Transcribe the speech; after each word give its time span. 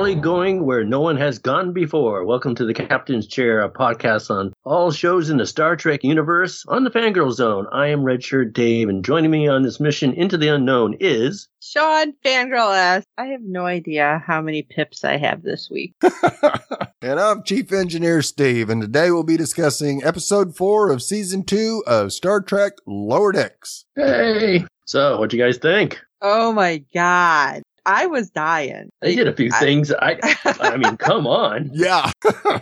Rarely 0.00 0.14
going 0.14 0.64
where 0.64 0.82
no 0.82 1.02
one 1.02 1.18
has 1.18 1.38
gone 1.38 1.74
before. 1.74 2.24
Welcome 2.24 2.54
to 2.54 2.64
the 2.64 2.72
Captain's 2.72 3.26
Chair, 3.26 3.60
a 3.60 3.68
podcast 3.68 4.30
on 4.30 4.54
all 4.64 4.90
shows 4.90 5.28
in 5.28 5.36
the 5.36 5.44
Star 5.44 5.76
Trek 5.76 6.02
universe 6.02 6.64
on 6.68 6.84
the 6.84 6.90
Fangirl 6.90 7.30
Zone. 7.32 7.66
I 7.70 7.88
am 7.88 8.00
Redshirt 8.00 8.54
Dave, 8.54 8.88
and 8.88 9.04
joining 9.04 9.30
me 9.30 9.46
on 9.46 9.62
this 9.62 9.78
mission 9.78 10.14
into 10.14 10.38
the 10.38 10.48
unknown 10.48 10.96
is 11.00 11.48
Sean 11.60 12.14
Fangirl 12.24 12.74
asks, 12.74 13.06
I 13.18 13.26
have 13.26 13.42
no 13.42 13.66
idea 13.66 14.24
how 14.26 14.40
many 14.40 14.62
pips 14.62 15.04
I 15.04 15.18
have 15.18 15.42
this 15.42 15.68
week. 15.70 15.92
and 17.02 17.20
I'm 17.20 17.42
Chief 17.42 17.70
Engineer 17.70 18.22
Steve, 18.22 18.70
and 18.70 18.80
today 18.80 19.10
we'll 19.10 19.22
be 19.22 19.36
discussing 19.36 20.02
episode 20.02 20.56
four 20.56 20.90
of 20.90 21.02
season 21.02 21.44
two 21.44 21.84
of 21.86 22.14
Star 22.14 22.40
Trek 22.40 22.72
Lower 22.86 23.32
Decks. 23.32 23.84
Hey. 23.94 24.64
So, 24.86 25.18
what 25.18 25.28
do 25.28 25.36
you 25.36 25.44
guys 25.44 25.58
think? 25.58 26.00
Oh 26.22 26.52
my 26.52 26.84
god. 26.94 27.62
I 27.86 28.06
was 28.06 28.30
dying. 28.30 28.90
They 29.00 29.14
did 29.14 29.28
a 29.28 29.34
few 29.34 29.50
I- 29.52 29.58
things. 29.58 29.92
I, 29.92 30.18
I 30.60 30.76
mean, 30.76 30.96
come 30.96 31.26
on. 31.26 31.70
Yeah. 31.72 32.10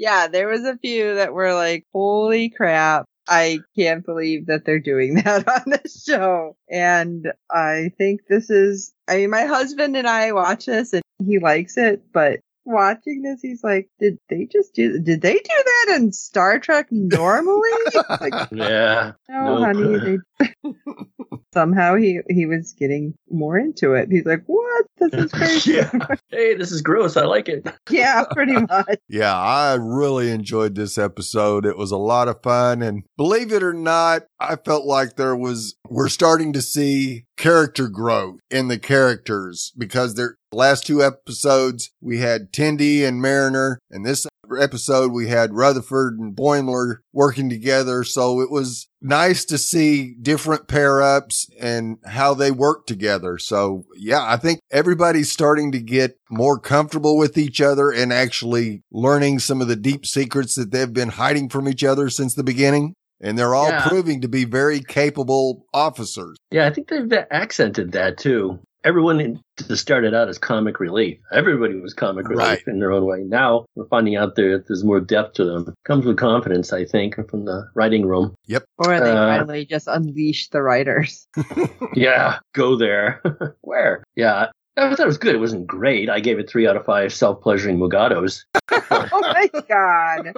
Yeah, 0.00 0.28
there 0.28 0.48
was 0.48 0.64
a 0.64 0.78
few 0.78 1.16
that 1.16 1.34
were 1.34 1.52
like, 1.52 1.84
holy 1.92 2.48
crap. 2.48 3.04
I 3.28 3.58
can't 3.76 4.02
believe 4.02 4.46
that 4.46 4.64
they're 4.64 4.80
doing 4.80 5.14
that 5.24 5.46
on 5.46 5.62
this 5.66 6.04
show. 6.04 6.56
And 6.70 7.30
I 7.50 7.92
think 7.98 8.22
this 8.26 8.48
is, 8.48 8.94
I 9.06 9.18
mean, 9.18 9.28
my 9.28 9.44
husband 9.44 9.98
and 9.98 10.08
I 10.08 10.32
watch 10.32 10.64
this 10.64 10.94
and 10.94 11.02
he 11.22 11.38
likes 11.38 11.76
it, 11.76 12.02
but 12.14 12.40
watching 12.64 13.22
this, 13.22 13.40
he's 13.42 13.62
like, 13.64 13.88
did 13.98 14.18
they 14.28 14.46
just 14.50 14.74
do, 14.74 14.98
did 15.00 15.22
they 15.22 15.34
do 15.34 15.40
that 15.64 15.96
in 15.96 16.12
Star 16.12 16.58
Trek 16.58 16.86
normally? 16.90 17.70
like, 18.20 18.32
Yeah. 18.52 19.12
no, 19.28 19.58
Nope. 19.58 19.64
honey, 19.64 20.18
they, 20.64 20.70
somehow 21.54 21.96
he, 21.96 22.20
he 22.28 22.46
was 22.46 22.72
getting 22.78 23.14
more 23.30 23.58
into 23.58 23.94
it. 23.94 24.08
He's 24.10 24.24
like, 24.26 24.42
what? 24.46 24.86
This 24.98 25.12
is 25.24 25.32
crazy. 25.32 25.72
yeah. 25.74 25.90
Hey, 26.30 26.54
this 26.54 26.70
is 26.72 26.82
gross. 26.82 27.16
I 27.16 27.24
like 27.24 27.48
it. 27.48 27.66
yeah, 27.90 28.24
pretty 28.30 28.52
much. 28.56 28.98
Yeah, 29.08 29.36
I 29.36 29.74
really 29.74 30.30
enjoyed 30.30 30.74
this 30.74 30.98
episode. 30.98 31.66
It 31.66 31.76
was 31.76 31.90
a 31.90 31.96
lot 31.96 32.28
of 32.28 32.42
fun. 32.42 32.82
And 32.82 33.02
believe 33.16 33.52
it 33.52 33.62
or 33.62 33.72
not, 33.72 34.22
I 34.38 34.56
felt 34.56 34.84
like 34.86 35.16
there 35.16 35.36
was, 35.36 35.74
we're 35.88 36.08
starting 36.08 36.52
to 36.54 36.62
see 36.62 37.24
character 37.36 37.88
growth 37.88 38.38
in 38.50 38.68
the 38.68 38.78
characters 38.78 39.72
because 39.76 40.14
their 40.50 40.58
last 40.58 40.86
two 40.86 41.02
episodes, 41.02 41.90
we 42.00 42.18
had 42.18 42.52
Tendi 42.52 43.06
and 43.06 43.20
Mariner. 43.20 43.78
And 43.90 44.04
this 44.04 44.26
episode, 44.58 45.12
we 45.12 45.28
had 45.28 45.54
Rutherford 45.54 46.18
and 46.18 46.34
Boimler 46.34 46.96
working 47.12 47.48
together. 47.48 48.02
So 48.02 48.40
it 48.40 48.50
was 48.50 48.88
nice 49.00 49.44
to 49.44 49.56
see 49.58 50.14
different 50.20 50.66
pair 50.66 51.00
ups 51.00 51.48
and 51.60 51.98
how 52.04 52.34
they 52.34 52.50
work 52.50 52.86
together. 52.86 53.38
So 53.38 53.84
yeah, 53.96 54.24
I 54.24 54.36
think 54.36 54.58
everybody's 54.72 55.30
starting 55.30 55.70
to 55.72 55.78
get 55.80 56.16
more 56.30 56.58
comfortable 56.58 57.16
with 57.16 57.38
each 57.38 57.60
other 57.60 57.90
and 57.90 58.12
actually 58.12 58.82
learning 58.90 59.38
some 59.38 59.60
of 59.60 59.68
the 59.68 59.76
deep 59.76 60.04
secrets 60.04 60.56
that 60.56 60.72
they've 60.72 60.92
been 60.92 61.10
hiding 61.10 61.48
from 61.48 61.68
each 61.68 61.84
other 61.84 62.10
since 62.10 62.34
the 62.34 62.42
beginning. 62.44 62.94
And 63.22 63.38
they're 63.38 63.54
all 63.54 63.68
Yeah. 63.68 63.86
proving 63.86 64.22
to 64.22 64.28
be 64.28 64.44
very 64.46 64.80
capable 64.80 65.66
officers. 65.74 66.36
Yeah, 66.50 66.66
I 66.66 66.70
think 66.72 66.88
they've 66.88 67.12
accented 67.30 67.92
that 67.92 68.16
too. 68.16 68.58
Everyone 68.82 69.40
started 69.74 70.14
out 70.14 70.28
as 70.28 70.38
comic 70.38 70.80
relief. 70.80 71.18
Everybody 71.32 71.78
was 71.78 71.92
comic 71.92 72.28
relief 72.28 72.46
Right. 72.46 72.62
in 72.66 72.78
their 72.80 72.92
own 72.92 73.04
way. 73.04 73.20
Now 73.20 73.66
we're 73.74 73.86
finding 73.88 74.16
out 74.16 74.36
there 74.36 74.56
that 74.56 74.68
there's 74.68 74.84
more 74.84 75.00
depth 75.00 75.34
to 75.34 75.44
them. 75.44 75.74
Comes 75.84 76.06
with 76.06 76.16
confidence, 76.16 76.72
I 76.72 76.84
think, 76.86 77.16
from 77.28 77.44
the 77.44 77.68
writing 77.74 78.06
room. 78.06 78.34
Yep. 78.46 78.64
Or 78.78 78.98
they 78.98 79.10
Uh, 79.10 79.14
finally 79.36 79.66
just 79.66 79.86
unleash 79.86 80.48
the 80.48 80.62
writers. 80.62 81.26
Yeah, 81.94 82.38
go 82.54 82.76
there. 82.76 83.20
Where? 83.62 84.04
Yeah, 84.16 84.46
I 84.76 84.88
thought 84.88 85.00
it 85.00 85.06
was 85.06 85.18
good. 85.18 85.34
It 85.34 85.38
wasn't 85.40 85.66
great. 85.66 86.08
I 86.08 86.20
gave 86.20 86.38
it 86.38 86.48
three 86.48 86.66
out 86.66 86.76
of 86.76 86.84
five 86.86 87.12
self-pleasuring 87.12 87.78
Mugatos. 87.78 88.44
oh 88.70 89.20
my 89.20 89.50
god. 89.68 90.32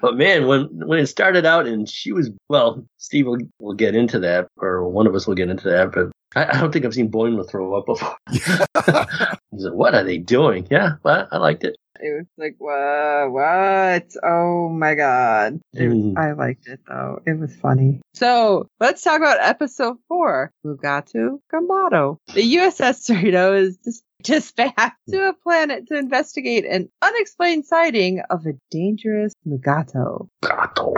but 0.00 0.16
man, 0.16 0.46
when 0.46 0.62
when 0.86 0.98
it 0.98 1.06
started 1.06 1.44
out 1.46 1.66
and 1.66 1.88
she 1.88 2.12
was 2.12 2.30
well, 2.48 2.84
Steve 2.96 3.26
will, 3.26 3.38
will 3.60 3.74
get 3.74 3.94
into 3.94 4.18
that, 4.20 4.48
or 4.56 4.88
one 4.88 5.06
of 5.06 5.14
us 5.14 5.26
will 5.26 5.34
get 5.34 5.50
into 5.50 5.68
that. 5.68 5.92
But 5.92 6.10
I, 6.36 6.46
I 6.46 6.60
don't 6.60 6.72
think 6.72 6.84
I've 6.84 6.94
seen 6.94 7.10
Boimler 7.10 7.48
throw 7.48 7.74
up 7.74 7.86
before. 7.86 8.16
He's 8.30 9.64
like, 9.64 9.74
"What 9.74 9.94
are 9.94 10.04
they 10.04 10.18
doing?" 10.18 10.66
Yeah, 10.70 10.92
well, 11.02 11.26
I 11.30 11.38
liked 11.38 11.64
it. 11.64 11.76
It 12.02 12.16
was 12.16 12.26
like, 12.38 12.54
what? 12.58 13.30
What? 13.30 14.06
Oh 14.24 14.68
my 14.70 14.94
god. 14.94 15.60
Was- 15.74 15.82
Mm. 15.82 16.16
I 16.16 16.32
liked 16.32 16.66
it 16.66 16.80
though. 16.88 17.20
It 17.26 17.38
was 17.38 17.54
funny. 17.56 18.00
So 18.14 18.68
let's 18.80 19.02
talk 19.02 19.18
about 19.18 19.38
episode 19.40 19.96
four. 20.08 20.50
Mugato 20.64 21.40
Gumato. 21.52 22.16
The 22.34 22.54
USS 22.56 23.10
Cerritos 23.10 23.58
is 23.68 23.76
dis- 23.78 24.02
dispatched 24.24 24.96
to 25.10 25.28
a 25.28 25.32
planet 25.42 25.86
to 25.88 25.96
investigate 25.98 26.64
an 26.64 26.88
unexplained 27.02 27.64
sighting 27.66 28.22
of 28.30 28.46
a 28.46 28.52
dangerous 28.70 29.32
Mugato. 29.46 30.28
Gato. 30.42 30.94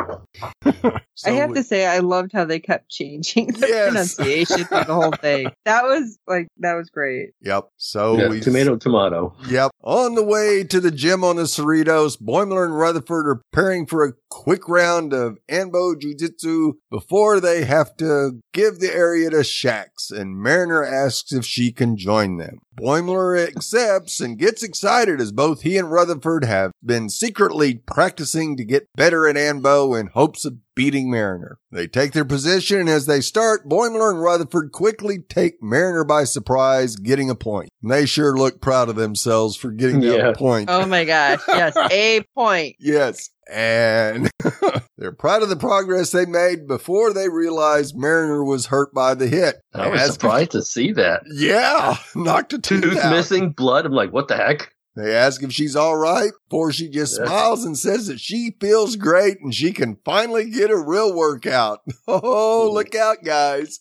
So 1.15 1.27
I 1.27 1.31
have 1.33 1.51
we- 1.51 1.57
to 1.57 1.63
say, 1.63 1.87
I 1.87 1.99
loved 1.99 2.33
how 2.33 2.45
they 2.45 2.61
kept 2.61 2.89
changing 2.91 3.49
the 3.49 3.67
Yes. 3.69 3.89
pronunciation 3.89 4.65
through 4.65 4.85
the 4.85 4.95
whole 4.95 5.13
thing. 5.13 5.51
That 5.65 5.85
was 5.85 6.19
like, 6.27 6.49
that 6.59 6.75
was 6.75 6.91
great. 6.91 7.31
Yep. 7.43 7.69
So 7.77 8.19
Yeah, 8.19 8.29
we 8.29 8.41
tomato, 8.41 8.77
tomato. 8.77 9.35
Yep. 9.49 9.71
On 9.85 10.15
the 10.17 10.25
way 10.25 10.65
to 10.65 10.81
the 10.81 10.91
gym 10.91 11.23
on 11.25 11.37
the 11.37 11.43
Cerritos, 11.45 12.21
Boimler 12.21 12.65
and 12.65 12.77
Rutherford 12.77 13.27
are 13.29 13.37
preparing 13.53 13.87
for 13.87 14.05
a 14.05 14.13
quick 14.33 14.69
round 14.69 15.13
of 15.13 15.37
Anbo-jytsu 15.51 16.73
before 16.91 17.39
they 17.41 17.65
have 17.65 17.97
to 17.99 18.41
give 18.53 18.79
the 18.81 18.93
area 18.95 19.31
to 19.31 19.39
Shax, 19.39 20.11
and 20.11 20.37
Mariner 20.37 20.83
asks 20.85 21.33
if 21.33 21.45
she 21.45 21.73
can 21.73 21.97
join 21.97 22.39
them. 22.39 22.59
Boimler 22.81 23.47
accepts 23.47 24.21
and 24.21 24.39
gets 24.39 24.63
excited 24.63 25.21
as 25.21 25.31
both 25.31 25.61
he 25.61 25.77
and 25.77 25.91
Rutherford 25.93 26.45
have 26.45 26.73
been 26.83 27.11
secretly 27.11 27.75
practicing 27.75 28.57
to 28.57 28.65
get 28.65 28.89
better 28.97 29.27
at 29.29 29.37
Anbo 29.37 29.99
in 30.01 30.07
hopes 30.09 30.47
of 30.47 30.55
beating 30.75 31.11
Mariner. 31.11 31.59
They 31.71 31.87
take 31.87 32.13
their 32.13 32.25
position 32.25 32.81
and 32.81 32.89
as 32.89 33.05
they 33.05 33.21
start, 33.21 33.69
Boimler 33.69 34.11
and 34.11 34.23
Rutherford 34.23 34.73
quickly 34.73 35.19
take 35.19 35.63
Mariner 35.63 36.03
by 36.03 36.25
surprise, 36.25 36.97
getting 36.97 37.29
a 37.29 37.35
point. 37.35 37.69
They 37.83 38.07
sure 38.07 38.35
look 38.35 38.63
proud 38.63 38.89
of 38.89 38.97
themselves 38.97 39.55
for 39.55 39.71
getting 39.71 40.01
that 40.01 40.17
Yeah. 40.17 40.33
point. 40.33 40.71
Oh 40.71 40.87
my 40.87 41.05
gosh. 41.05 41.41
Yes. 41.49 41.77
A 41.93 42.23
point. 42.35 42.77
Yes. 42.81 43.29
And 43.51 44.31
they're 44.99 45.13
proud 45.13 45.43
of 45.43 45.49
the 45.49 45.57
progress 45.57 46.11
they 46.13 46.27
made 46.27 46.67
before 46.69 47.13
they 47.13 47.29
realized 47.29 47.97
Mariner 47.97 48.45
was 48.45 48.67
hurt 48.67 48.95
by 48.95 49.15
the 49.15 49.27
hit. 49.29 49.57
I 49.75 49.89
was 49.89 50.01
As- 50.01 50.13
surprised 50.15 50.53
to 50.53 50.63
see 50.63 50.93
that. 50.93 51.23
Yeah, 51.33 51.97
knocked 52.15 52.53
a 52.53 52.59
tooth 52.59 52.83
Tooth 52.83 53.05
missing, 53.11 53.51
blood. 53.51 53.85
I'm 53.87 53.93
like, 53.93 54.13
what 54.13 54.29
the 54.29 54.37
heck? 54.37 54.73
They 54.95 55.15
ask 55.17 55.43
if 55.43 55.53
she's 55.53 55.75
all 55.75 55.97
right 55.97 56.33
before 56.51 56.71
she 56.71 56.89
just 56.89 57.19
Yeah. 57.19 57.25
smiles 57.27 57.65
and 57.65 57.79
says 57.79 58.09
that 58.09 58.21
she 58.21 58.55
feels 58.61 58.97
great 58.97 59.39
and 59.41 59.55
she 59.55 59.73
can 59.73 59.97
finally 60.05 60.51
get 60.51 60.71
a 60.71 60.77
real 60.77 61.15
workout. 61.15 61.81
Oh, 62.07 62.69
hmm. 62.69 62.75
look 62.75 62.95
out, 62.95 63.25
guys. 63.25 63.81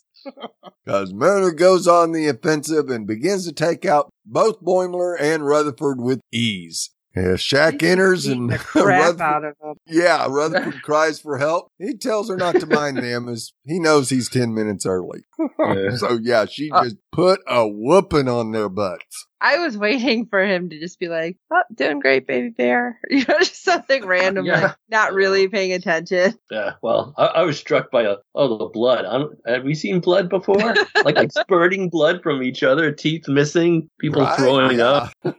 Because 0.86 1.14
Mariner 1.14 1.52
goes 1.52 1.88
on 1.88 2.12
the 2.14 2.28
offensive 2.28 2.90
and 2.90 3.06
begins 3.08 3.46
to 3.46 3.52
take 3.54 3.86
out 3.86 4.10
both 4.26 4.62
Boimler 4.62 5.16
and 5.20 5.46
Rutherford 5.46 6.00
with 6.00 6.22
ease. 6.32 6.92
Yeah, 7.16 7.34
Shax 7.34 7.84
enters 7.84 8.26
and 8.26 8.50
the 8.50 8.58
crap 8.60 8.86
Rutherford, 8.86 9.22
out 9.22 9.44
of 9.44 9.56
him. 9.62 9.76
yeah, 9.86 10.28
Rutherford 10.30 10.82
cries 10.84 11.20
for 11.20 11.38
help. 11.38 11.68
He 11.78 11.96
tells 11.98 12.30
her 12.30 12.38
not 12.38 12.56
to 12.62 12.66
mind 12.66 12.98
them 12.98 13.28
as 13.28 13.52
he 13.66 13.80
knows 13.80 14.10
he's 14.10 14.30
10 14.30 14.54
minutes 14.54 14.86
early. 14.86 15.24
Yeah. 15.60 15.90
so 15.98 16.18
yeah, 16.22 16.46
she 16.46 16.72
Uh, 16.72 16.86
just 16.86 16.96
put 17.12 17.42
a 17.48 17.68
whooping 17.68 18.30
on 18.30 18.52
their 18.52 18.70
butts. 18.70 19.28
I 19.44 19.58
was 19.58 19.76
waiting 19.76 20.28
for 20.30 20.42
him 20.46 20.70
to 20.70 20.80
just 20.80 21.00
be 21.00 21.08
like, 21.08 21.36
"Oh, 21.52 21.64
doing 21.74 22.00
great, 22.00 22.28
baby 22.28 22.50
bear," 22.50 23.00
you 23.10 23.26
know, 23.28 23.40
just 23.40 23.64
something 23.64 24.06
random, 24.06 24.46
Yeah. 24.46 24.62
like 24.62 24.76
not 24.90 25.14
really 25.14 25.48
paying 25.48 25.74
attention. 25.74 26.36
Yeah, 26.52 26.74
well, 26.84 27.16
I, 27.18 27.26
I 27.26 27.42
was 27.42 27.58
struck 27.58 27.90
by 27.92 28.06
uh 28.06 28.18
oh 28.36 28.58
the 28.60 28.66
blood. 28.68 29.04
I 29.06 29.18
don't, 29.18 29.36
have 29.48 29.64
we 29.64 29.74
seen 29.74 30.00
blood 30.00 30.30
before? 30.30 30.56
like 31.04 31.16
like 31.16 31.32
spurting 31.32 31.90
blood 31.90 32.22
from 32.22 32.44
each 32.44 32.62
other, 32.62 32.92
teeth 32.92 33.28
missing, 33.28 33.90
people 34.00 34.22
Right, 34.22 34.38
throwing 34.38 34.78
yeah. 34.78 35.10
up. 35.26 35.36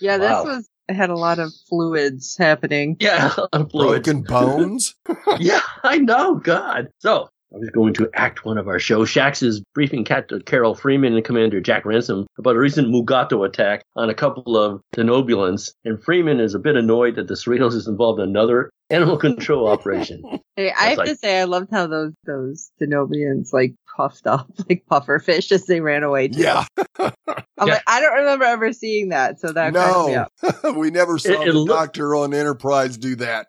Yeah, 0.00 0.16
Wow. 0.18 0.44
this 0.44 0.46
was 0.56 0.58
it 0.64 0.70
had 0.88 1.10
a 1.10 1.16
lot 1.16 1.38
of 1.38 1.52
fluids 1.68 2.36
happening. 2.36 2.96
Yeah, 3.06 3.28
fluid. 3.70 4.04
Broken 4.04 4.22
bones. 4.22 4.94
Yeah, 5.38 5.60
I 5.82 5.98
know. 5.98 6.36
God. 6.36 6.88
So 6.98 7.28
I 7.54 7.58
was 7.58 7.70
going 7.70 7.94
to 7.94 8.10
act 8.14 8.44
one 8.44 8.58
of 8.58 8.66
our 8.66 8.78
show. 8.78 9.04
Shax 9.04 9.42
is 9.42 9.62
briefing 9.74 10.04
Captain 10.04 10.40
uh, 10.40 10.42
Carol 10.44 10.74
Freeman 10.74 11.14
and 11.14 11.24
Commander 11.24 11.60
Jack 11.60 11.84
Ransom 11.84 12.26
about 12.38 12.56
a 12.56 12.58
recent 12.58 12.88
Mugato 12.88 13.46
attack 13.46 13.82
on 13.94 14.10
a 14.10 14.14
couple 14.14 14.56
of 14.56 14.80
Denobulans, 14.96 15.72
and 15.84 16.02
Freeman 16.02 16.40
is 16.40 16.54
a 16.54 16.58
bit 16.58 16.76
annoyed 16.76 17.14
that 17.16 17.28
the 17.28 17.34
Cerritos 17.34 17.74
is 17.74 17.86
involved 17.86 18.20
in 18.20 18.28
another 18.28 18.70
animal 18.90 19.16
control 19.16 19.68
operation. 19.68 20.22
Hey, 20.58 20.72
I 20.72 20.84
have 20.88 20.96
like- 20.98 21.08
to 21.08 21.16
say, 21.16 21.38
I 21.38 21.44
loved 21.44 21.68
how 21.70 21.86
those 21.86 22.14
those 22.24 22.70
Denobulans 22.80 23.52
like 23.52 23.74
puffed 23.94 24.26
up 24.26 24.48
like 24.70 24.84
puffer 24.88 25.18
fish 25.18 25.52
as 25.52 25.66
they 25.66 25.82
ran 25.82 26.02
away. 26.02 26.28
Too. 26.28 26.40
yeah. 26.40 26.64
I'm 26.98 27.12
Yeah. 27.58 27.64
like, 27.74 27.82
I 27.86 28.00
don't 28.00 28.14
remember 28.14 28.46
ever 28.46 28.72
seeing 28.72 29.10
that, 29.10 29.38
so 29.38 29.52
that 29.52 29.74
cracked 29.74 30.06
me 30.08 30.14
No, 30.14 30.26
up. 30.70 30.76
we 30.78 30.90
never 30.90 31.18
saw 31.18 31.32
It- 31.42 31.48
it 31.48 31.52
the 31.52 31.58
look- 31.58 31.68
doctor 31.68 32.14
on 32.16 32.32
Enterprise 32.32 32.96
do 32.96 33.16
that. 33.16 33.48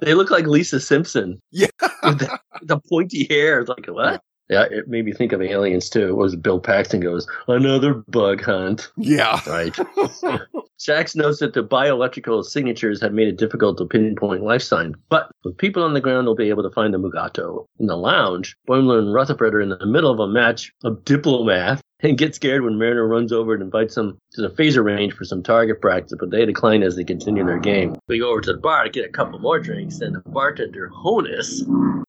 They 0.00 0.14
look 0.14 0.32
like 0.32 0.46
Lisa 0.46 0.80
Simpson 0.80 1.40
Yeah. 1.52 1.68
with 2.02 2.18
the, 2.18 2.40
the 2.62 2.80
pointy 2.90 3.28
hair. 3.30 3.60
It's 3.60 3.68
like, 3.68 3.86
what? 3.86 4.20
Yeah, 4.52 4.66
it 4.70 4.86
made 4.86 5.06
me 5.06 5.12
think 5.12 5.32
of 5.32 5.40
aliens 5.40 5.88
too. 5.88 6.14
What 6.14 6.24
was 6.24 6.36
Bill 6.36 6.60
Paxton 6.60 7.00
goes, 7.00 7.26
another 7.48 7.94
bug 7.94 8.42
hunt. 8.42 8.90
Yeah. 8.98 9.40
Right. 9.46 9.72
Shax 10.78 11.16
notes 11.16 11.38
that 11.38 11.54
the 11.54 11.62
bioelectrical 11.62 12.44
signatures 12.44 13.00
have 13.00 13.12
made 13.12 13.28
it 13.28 13.38
difficult 13.38 13.78
to 13.78 13.86
pinpoint 13.86 14.42
life 14.42 14.62
sign, 14.62 14.94
but 15.08 15.30
with 15.44 15.56
people 15.56 15.82
on 15.82 15.94
the 15.94 16.00
ground, 16.00 16.26
they'll 16.26 16.34
be 16.34 16.50
able 16.50 16.64
to 16.64 16.70
find 16.70 16.92
the 16.92 16.98
Mugato. 16.98 17.66
In 17.78 17.86
the 17.86 17.96
lounge, 17.96 18.56
Boimler 18.68 18.98
and 18.98 19.14
Rutherford 19.14 19.54
are 19.54 19.60
in 19.60 19.70
the 19.70 19.86
middle 19.86 20.10
of 20.10 20.18
a 20.18 20.26
match 20.26 20.72
of 20.84 21.04
diplomat 21.04 21.80
and 22.02 22.18
get 22.18 22.34
scared 22.34 22.62
when 22.62 22.78
Mariner 22.78 23.06
runs 23.06 23.32
over 23.32 23.54
and 23.54 23.62
invites 23.62 23.94
them 23.94 24.18
to 24.32 24.42
the 24.42 24.50
phaser 24.50 24.84
range 24.84 25.14
for 25.14 25.24
some 25.24 25.42
target 25.42 25.80
practice, 25.80 26.14
but 26.18 26.30
they 26.30 26.44
decline 26.44 26.82
as 26.82 26.96
they 26.96 27.04
continue 27.04 27.44
their 27.44 27.58
game. 27.58 27.94
They 28.08 28.18
go 28.18 28.30
over 28.30 28.40
to 28.42 28.52
the 28.52 28.58
bar 28.58 28.84
to 28.84 28.90
get 28.90 29.04
a 29.08 29.12
couple 29.12 29.38
more 29.38 29.58
drinks, 29.60 30.00
and 30.00 30.14
the 30.14 30.20
bartender, 30.30 30.90
Honus, 30.94 31.62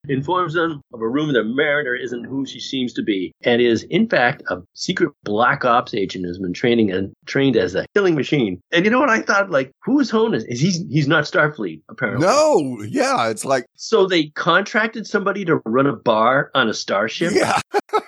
informs 0.10 0.54
them 0.54 0.82
of 0.94 1.02
a 1.02 1.08
rumor 1.08 1.34
that 1.34 1.44
Mariner 1.46 1.96
isn't 1.96 2.26
who 2.26 2.46
she 2.46 2.60
seems 2.60 2.94
to 2.94 3.04
be, 3.04 3.32
and 3.44 3.62
is 3.62 3.84
in 3.84 4.10
fact 4.10 4.44
a 4.50 4.62
secret 4.74 5.12
black 5.24 5.64
ops 5.64 5.94
agent 5.94 6.26
who's 6.26 6.40
been 6.40 6.54
training 6.54 6.92
and 6.92 7.14
trained 7.26 7.56
as 7.56 7.74
a 7.76 7.86
killing 7.96 8.16
machine. 8.16 8.60
And 8.72 8.84
you 8.84 8.92
know 8.92 9.00
what 9.00 9.10
I 9.10 9.22
thought? 9.22 9.50
Like, 9.50 9.72
who 9.84 10.00
is 10.00 10.12
Honus? 10.12 10.44
Is 10.48 10.60
he? 10.60 10.72
He's 10.90 11.08
not 11.08 11.24
Starfleet, 11.24 11.82
apparently. 11.90 12.28
No. 12.28 12.82
Yeah. 12.84 13.30
It's 13.30 13.46
like, 13.46 13.66
So 13.76 14.06
they 14.08 14.28
contracted 14.30 15.08
somebody 15.08 15.46
to 15.46 15.62
run 15.66 15.88
a 15.88 15.96
bar 15.96 16.52
on 16.54 16.68
a 16.68 16.74
starship. 16.74 17.32
yeah. 17.34 17.60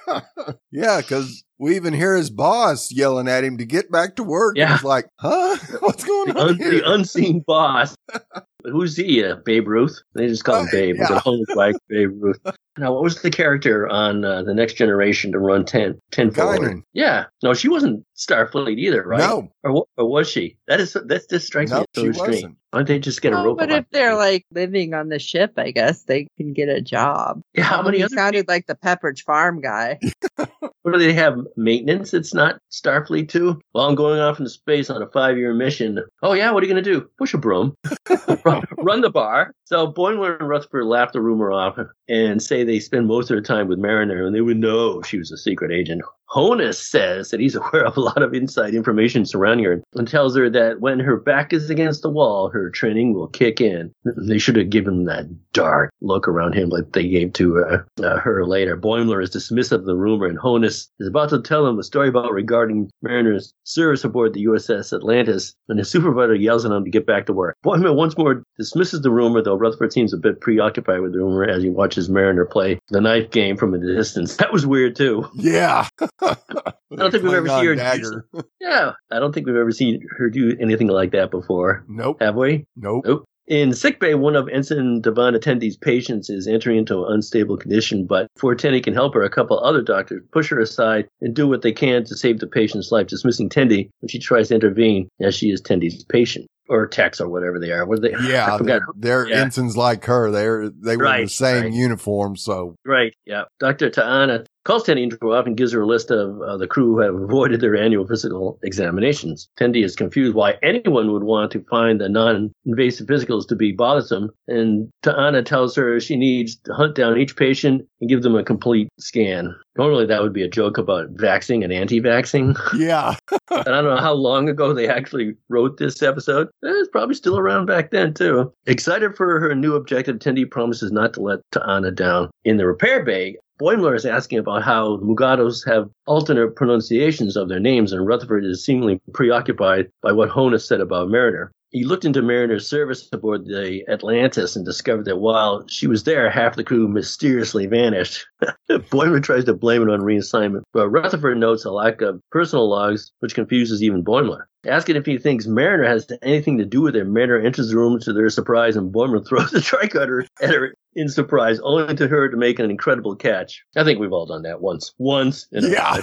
yeah. 0.71 1.01
Cause 1.01 1.44
we 1.57 1.75
even 1.75 1.93
hear 1.93 2.15
his 2.15 2.29
boss 2.29 2.91
yelling 2.91 3.27
at 3.27 3.43
him 3.43 3.57
to 3.57 3.65
get 3.65 3.91
back 3.91 4.15
to 4.17 4.23
work. 4.23 4.57
Yeah. 4.57 4.75
It's 4.75 4.83
like, 4.83 5.07
huh? 5.19 5.55
What's 5.79 6.03
going 6.03 6.33
The, 6.33 6.39
on 6.39 6.49
un- 6.49 6.57
the 6.57 6.91
unseen 6.93 7.43
boss. 7.47 7.95
Who's 8.63 8.97
he? 8.97 9.23
Uh, 9.23 9.35
Babe 9.45 9.67
Ruth. 9.67 10.01
They 10.15 10.27
just 10.27 10.43
call 10.43 10.61
him 10.61 10.67
Oh, 10.67 10.71
Babe. 10.71 10.95
yeah. 10.97 11.07
Yeah. 11.11 11.19
Honus 11.21 11.55
like 11.55 11.75
Babe 11.87 12.11
Ruth. 12.21 12.39
Now, 12.77 12.93
what 12.93 13.03
was 13.03 13.21
the 13.21 13.31
character 13.31 13.87
on 13.87 14.25
uh, 14.25 14.43
the 14.43 14.53
Next 14.53 14.73
Generation 14.73 15.31
to 15.31 15.39
run 15.39 15.63
10, 15.65 15.97
10 16.11 16.31
forward? 16.31 16.59
Guinan. 16.59 16.83
Yeah. 16.93 17.25
No, 17.41 17.53
she 17.53 17.69
wasn't 17.69 18.03
Starfleet 18.17 18.77
either, 18.77 19.03
right? 19.07 19.19
No. 19.19 19.47
Or, 19.63 19.85
or 19.97 20.09
was 20.09 20.29
she? 20.29 20.57
That 20.67 20.79
is 20.81 20.93
that 20.93 21.25
just 21.29 21.47
strikes 21.47 21.71
No, 21.71 21.79
me 21.81 21.85
she 21.95 22.01
so 22.07 22.11
strange. 22.11 22.17
wasn't. 22.35 22.57
Why 22.71 22.79
don't 22.79 22.87
they 22.89 22.99
just 22.99 23.21
get 23.21 23.31
a 23.31 23.37
Oh, 23.39 23.45
rope? 23.45 23.57
but 23.57 23.71
if 23.71 23.85
they're 23.91 24.15
like 24.17 24.45
living 24.51 24.93
on 24.93 25.07
the 25.07 25.19
ship, 25.19 25.53
I 25.57 25.71
guess 25.71 26.03
they 26.03 26.27
can 26.35 26.51
get 26.51 26.67
a 26.67 26.81
job. 26.81 27.39
yeah, 27.53 27.63
how 27.63 27.81
many 27.81 27.99
he 27.99 28.03
other? 28.03 28.15
sounded 28.15 28.49
like 28.49 28.65
the 28.67 28.75
Pepperidge 28.75 29.21
Farm 29.23 29.61
guy. 29.61 29.99
What 30.81 30.91
do 30.93 30.99
they 30.99 31.13
have? 31.13 31.39
Maintenance? 31.57 32.13
It's 32.13 32.31
not 32.35 32.59
Starfleet 32.71 33.27
too. 33.27 33.59
Well, 33.73 33.87
I'm 33.87 33.95
going 33.95 34.19
off 34.19 34.37
into 34.37 34.51
space 34.51 34.91
on 34.91 35.01
a 35.01 35.07
five-year 35.09 35.51
mission. 35.55 35.99
Oh 36.21 36.33
yeah, 36.33 36.51
what 36.51 36.61
are 36.61 36.67
you 36.67 36.71
going 36.71 36.83
to 36.83 36.87
do? 36.93 37.09
Push 37.17 37.33
a 37.33 37.39
broom, 37.39 37.73
run, 38.45 38.61
run 38.77 39.01
the 39.01 39.09
bar. 39.09 39.51
So 39.63 39.91
Boimler 39.91 40.39
and 40.39 40.47
Rutherford 40.47 40.85
laugh 40.85 41.11
the 41.11 41.21
rumor 41.21 41.51
off 41.51 41.79
and 42.07 42.39
say 42.39 42.63
they 42.65 42.79
spend 42.79 43.07
most 43.07 43.29
of 43.29 43.35
their 43.35 43.41
time 43.41 43.67
with 43.67 43.79
Mariner, 43.79 44.25
and 44.25 44.35
they 44.35 44.41
would 44.41 44.57
know 44.57 45.01
she 45.01 45.17
was 45.17 45.31
a 45.31 45.37
secret 45.37 45.71
agent. 45.71 46.01
Honus 46.35 46.75
says 46.75 47.29
that 47.29 47.39
he's 47.39 47.55
aware 47.55 47.85
of 47.85 47.97
a 47.97 48.01
lot 48.01 48.21
of 48.21 48.33
inside 48.33 48.75
information 48.75 49.25
surrounding 49.25 49.65
her 49.65 49.81
and 49.95 50.07
tells 50.07 50.35
her 50.35 50.49
that 50.49 50.81
when 50.81 50.99
her 50.99 51.17
back 51.17 51.53
is 51.53 51.69
against 51.69 52.01
the 52.01 52.09
wall, 52.09 52.49
her 52.49 52.69
training 52.69 53.13
will 53.13 53.27
kick 53.27 53.61
in. 53.61 53.91
They 54.03 54.37
should 54.37 54.57
have 54.57 54.69
given 54.69 55.05
that 55.05 55.27
dark 55.53 55.91
look 56.01 56.27
around 56.27 56.53
him 56.53 56.69
like 56.69 56.91
they 56.91 57.07
gave 57.07 57.33
to 57.33 57.63
uh, 57.63 58.03
uh, 58.03 58.19
her 58.19 58.45
later. 58.45 58.77
Boimler 58.77 59.23
is 59.23 59.31
dismissive 59.31 59.75
of 59.75 59.85
the 59.85 59.95
rumor, 59.95 60.27
and 60.27 60.37
Honus 60.37 60.89
is 60.99 61.07
about 61.07 61.29
to 61.29 61.41
tell 61.41 61.65
him 61.65 61.79
a 61.79 61.83
story 61.83 62.09
about 62.09 62.31
regarding 62.31 62.89
Mariner's 63.01 63.53
service 63.63 64.03
aboard 64.03 64.33
the 64.33 64.45
USS 64.45 64.93
Atlantis 64.93 65.55
when 65.67 65.77
his 65.77 65.89
supervisor 65.89 66.35
yells 66.35 66.65
at 66.65 66.71
him 66.71 66.83
to 66.83 66.89
get 66.89 67.05
back 67.05 67.25
to 67.27 67.33
work. 67.33 67.55
Boimler 67.65 67.95
once 67.95 68.17
more 68.17 68.43
dismisses 68.57 69.01
the 69.01 69.11
rumor, 69.11 69.41
though 69.41 69.55
Rutherford 69.55 69.93
seems 69.93 70.13
a 70.13 70.17
bit 70.17 70.41
preoccupied 70.41 71.01
with 71.01 71.13
the 71.13 71.19
rumor 71.19 71.45
as 71.45 71.63
he 71.63 71.69
watches 71.69 72.09
Mariner 72.09 72.45
play 72.45 72.79
the 72.89 73.01
knife 73.01 73.31
game 73.31 73.57
from 73.57 73.73
a 73.73 73.79
distance. 73.79 74.37
That 74.45 74.53
was 74.53 74.67
weird, 74.67 74.95
too. 74.95 75.27
Yeah. 75.33 75.87
I 76.25 76.95
don't 76.95 77.11
think 77.11 77.23
we've 77.23 77.33
ever 77.33 77.47
seen 77.47 77.65
her 77.65 77.75
do 77.75 77.81
dagger. 77.81 78.27
Yeah, 78.59 78.91
I 79.11 79.19
don't 79.19 79.33
think 79.33 79.45
we've 79.47 79.55
ever 79.55 79.71
seen 79.71 80.01
her 80.17 80.29
do 80.29 80.55
anything 80.59 80.87
like 80.87 81.11
that 81.11 81.31
before, 81.31 81.83
Nope. 81.87 82.17
have 82.21 82.35
we? 82.35 82.65
Nope. 82.75 83.05
Nope. 83.07 83.25
In 83.47 83.73
sickbay, 83.73 84.15
one 84.15 84.35
of 84.35 84.49
Ensign 84.49 85.01
D'Vana 85.01 85.37
Tendi's 85.37 85.77
patients 85.77 86.31
is 86.31 86.47
entering 86.47 86.79
into 86.79 87.05
an 87.05 87.13
unstable 87.13 87.57
condition, 87.57 88.07
but 88.07 88.25
before 88.33 88.55
Tendi 88.55 88.83
can 88.83 88.95
help 88.95 89.13
her, 89.13 89.21
a 89.21 89.29
couple 89.29 89.59
other 89.59 89.83
doctors 89.83 90.23
push 90.31 90.49
her 90.49 90.59
aside 90.59 91.07
and 91.21 91.35
do 91.35 91.47
what 91.47 91.61
they 91.61 91.71
can 91.71 92.03
to 92.05 92.15
save 92.17 92.39
the 92.39 92.47
patient's 92.47 92.91
life, 92.91 93.05
dismissing 93.05 93.47
Tendi 93.49 93.89
when 93.99 94.09
she 94.09 94.17
tries 94.17 94.47
to 94.47 94.55
intervene 94.55 95.09
as 95.21 95.35
she 95.35 95.51
is 95.51 95.61
Tendi's 95.61 96.03
patient. 96.05 96.47
Or 96.67 96.87
techs 96.87 97.21
or 97.21 97.29
whatever 97.29 97.59
they 97.59 97.69
are. 97.71 97.85
What 97.85 97.99
are 97.99 98.01
they? 98.01 98.13
Yeah, 98.27 98.51
I 98.51 98.57
forgot. 98.57 98.81
they're 98.95 99.27
Yeah. 99.27 99.43
ensigns 99.43 99.77
like 99.77 100.03
her. 100.05 100.31
They're 100.31 100.67
they 100.69 100.97
were 100.97 101.05
in 101.13 101.25
the 101.25 101.29
same 101.29 101.63
right. 101.65 101.71
uniform, 101.71 102.35
so 102.35 102.73
Right. 102.83 103.13
Yeah. 103.27 103.43
Dr. 103.59 103.91
T'Ana 103.91 104.47
calls 104.65 104.83
Tendi 104.83 105.03
into 105.03 105.17
her 105.21 105.29
office 105.29 105.47
and 105.47 105.57
gives 105.57 105.71
her 105.71 105.81
a 105.81 105.87
list 105.87 106.11
of 106.11 106.41
uh, 106.41 106.57
the 106.57 106.67
crew 106.67 106.95
who 106.95 106.99
have 106.99 107.15
avoided 107.15 107.61
their 107.61 107.75
annual 107.75 108.05
physical 108.05 108.59
examinations. 108.63 109.47
Tendi 109.57 109.83
is 109.83 109.95
confused 109.95 110.35
why 110.35 110.55
anyone 110.61 111.11
would 111.11 111.23
want 111.23 111.51
to 111.51 111.63
find 111.69 112.01
the 112.01 112.09
non-invasive 112.09 113.07
physicals 113.07 113.47
to 113.47 113.55
be 113.55 113.71
bothersome, 113.71 114.29
and 114.47 114.89
T'Ana 115.03 115.45
tells 115.45 115.75
her 115.75 115.99
she 115.99 116.15
needs 116.15 116.55
to 116.65 116.73
hunt 116.73 116.95
down 116.95 117.17
each 117.17 117.35
patient 117.35 117.87
and 118.01 118.09
give 118.09 118.23
them 118.23 118.35
a 118.35 118.43
complete 118.43 118.89
scan. 118.99 119.55
Normally 119.77 120.05
that 120.05 120.21
would 120.21 120.33
be 120.33 120.43
a 120.43 120.49
joke 120.49 120.77
about 120.77 121.13
vaxing 121.15 121.63
and 121.63 121.71
anti-vaxing. 121.71 122.57
yeah, 122.77 123.15
and 123.51 123.67
I 123.67 123.81
don't 123.81 123.95
know 123.95 124.01
how 124.01 124.13
long 124.13 124.49
ago 124.49 124.73
they 124.73 124.87
actually 124.87 125.35
wrote 125.49 125.77
this 125.77 126.01
episode. 126.01 126.49
It's 126.63 126.89
probably 126.89 127.15
still 127.15 127.37
around 127.37 127.65
back 127.65 127.91
then, 127.91 128.13
too. 128.13 128.53
Excited 128.65 129.15
for 129.15 129.39
her 129.39 129.53
new 129.53 129.75
objective, 129.75 130.17
Tendi 130.17 130.49
promises 130.49 130.91
not 130.91 131.13
to 131.13 131.21
let 131.21 131.39
T'Ana 131.51 131.93
down. 131.93 132.29
In 132.45 132.57
the 132.57 132.65
repair 132.65 133.03
bay, 133.03 133.37
Boimler 133.59 133.95
is 133.95 134.05
asking 134.05 134.39
about 134.39 134.63
how 134.63 134.97
the 134.97 135.05
Mugatos 135.05 135.65
have 135.65 135.89
alternate 136.07 136.55
pronunciations 136.55 137.37
of 137.37 137.47
their 137.47 137.59
names, 137.59 137.93
and 137.93 138.05
Rutherford 138.05 138.43
is 138.43 138.65
seemingly 138.65 138.99
preoccupied 139.13 139.89
by 140.01 140.11
what 140.11 140.29
Honus 140.29 140.67
said 140.67 140.81
about 140.81 141.09
Mariner. 141.09 141.51
He 141.69 141.85
looked 141.85 142.05
into 142.05 142.21
Mariner's 142.21 142.67
service 142.67 143.07
aboard 143.11 143.45
the 143.45 143.83
Atlantis 143.89 144.55
and 144.55 144.65
discovered 144.65 145.05
that 145.05 145.19
while 145.19 145.65
she 145.67 145.87
was 145.87 146.03
there, 146.03 146.29
half 146.29 146.55
the 146.55 146.63
crew 146.63 146.87
mysteriously 146.87 147.65
vanished. 147.65 148.25
Boimler 148.69 149.23
tries 149.23 149.45
to 149.45 149.53
blame 149.53 149.81
it 149.83 149.89
on 149.89 150.01
reassignment, 150.01 150.63
but 150.73 150.89
Rutherford 150.89 151.37
notes 151.37 151.65
a 151.65 151.71
lack 151.71 152.01
of 152.01 152.21
personal 152.31 152.69
logs, 152.69 153.11
which 153.19 153.35
confuses 153.35 153.81
even 153.81 154.03
Boimler. 154.03 154.45
Asking 154.65 154.95
if 154.95 155.05
he 155.05 155.17
thinks 155.17 155.45
Mariner 155.45 155.83
has 155.83 156.07
anything 156.21 156.57
to 156.57 156.65
do 156.65 156.81
with 156.81 156.95
it, 156.95 157.05
Mariner 157.05 157.39
enters 157.39 157.69
the 157.69 157.77
room 157.77 157.99
to 157.99 158.13
their 158.13 158.29
surprise, 158.29 158.75
and 158.75 158.93
Boimler 158.93 159.25
throws 159.27 159.51
the 159.51 159.59
tricorder 159.59 160.25
at 160.41 160.53
her 160.53 160.73
in 160.95 161.09
surprise, 161.09 161.59
only 161.59 161.93
to 161.95 162.07
her 162.07 162.29
to 162.29 162.37
make 162.37 162.57
an 162.59 162.71
incredible 162.71 163.15
catch. 163.15 163.63
I 163.75 163.83
think 163.83 163.99
we've 163.99 164.13
all 164.13 164.25
done 164.25 164.43
that 164.43 164.61
once. 164.61 164.93
Once. 164.97 165.47
Yeah. 165.51 166.01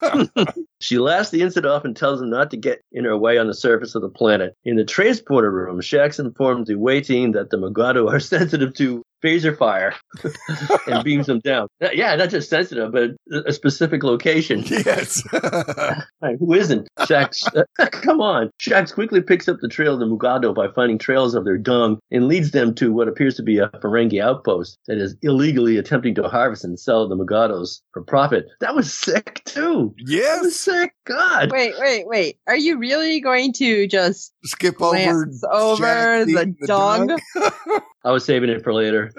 she 0.80 0.98
laughs 0.98 1.30
the 1.30 1.42
incident 1.42 1.72
off 1.72 1.84
and 1.84 1.96
tells 1.96 2.20
him 2.20 2.30
not 2.30 2.50
to 2.50 2.56
get 2.56 2.82
in 2.90 3.04
her 3.04 3.16
way 3.16 3.38
on 3.38 3.46
the 3.46 3.54
surface 3.54 3.94
of 3.94 4.02
the 4.02 4.08
planet. 4.08 4.56
In 4.64 4.76
the 4.76 4.84
transporter 4.84 5.50
room, 5.50 5.80
Shax 5.80 6.18
informs 6.18 6.68
the 6.68 6.74
away 6.74 7.00
team 7.00 7.32
that 7.32 7.50
the 7.50 7.56
Mugato 7.56 8.10
are 8.10 8.20
sensitive 8.20 8.74
to 8.74 9.02
phaser 9.22 9.56
fire 9.56 9.94
and 10.86 11.04
beams 11.04 11.26
them 11.26 11.40
down. 11.40 11.68
Yeah, 11.80 12.14
not 12.16 12.30
just 12.30 12.50
sensitive, 12.50 12.92
but 12.92 13.10
a 13.46 13.52
specific 13.52 14.02
location. 14.02 14.62
Yes. 14.66 15.22
Right, 16.22 16.36
who 16.38 16.54
isn't? 16.54 16.88
Shax, 17.00 17.44
uh, 17.78 17.86
come 17.90 18.20
on. 18.20 18.50
Shax 18.60 18.94
quickly 18.94 19.20
picks 19.20 19.48
up 19.48 19.56
the 19.60 19.68
trail 19.68 19.94
of 19.94 19.98
the 19.98 20.06
Mugado 20.06 20.54
by 20.54 20.68
finding 20.68 20.98
trails 20.98 21.34
of 21.34 21.44
their 21.44 21.58
dung 21.58 21.98
and 22.12 22.28
leads 22.28 22.52
them 22.52 22.74
to 22.76 22.92
what 22.92 23.08
appears 23.08 23.34
to 23.36 23.42
be 23.42 23.58
a 23.58 23.68
Ferengi 23.82 24.22
outpost 24.22 24.78
that 24.86 24.98
is 24.98 25.16
illegally 25.22 25.78
attempting 25.78 26.14
to 26.14 26.28
harvest 26.28 26.64
and 26.64 26.78
sell 26.78 27.08
the 27.08 27.16
Mugados 27.16 27.80
for 27.92 28.02
profit. 28.02 28.46
That 28.60 28.76
was 28.76 28.92
sick 28.92 29.42
too. 29.46 29.94
That 29.98 30.42
was 30.42 30.54
yes. 30.54 30.56
sick. 30.56 30.94
God. 31.06 31.50
Wait, 31.50 31.74
wait, 31.80 32.06
wait. 32.06 32.38
Are 32.46 32.56
you 32.56 32.78
really 32.78 33.20
going 33.20 33.52
to 33.54 33.88
just 33.88 34.31
Skip 34.44 34.80
over 34.80 34.94
glance 34.94 35.44
over 35.50 35.82
Shax 35.82 36.26
the 36.26 36.32
eating 36.32 36.56
dung? 36.66 37.18
I 38.04 38.10
was 38.10 38.24
saving 38.24 38.50
it 38.50 38.64
for 38.64 38.74
later. 38.74 39.12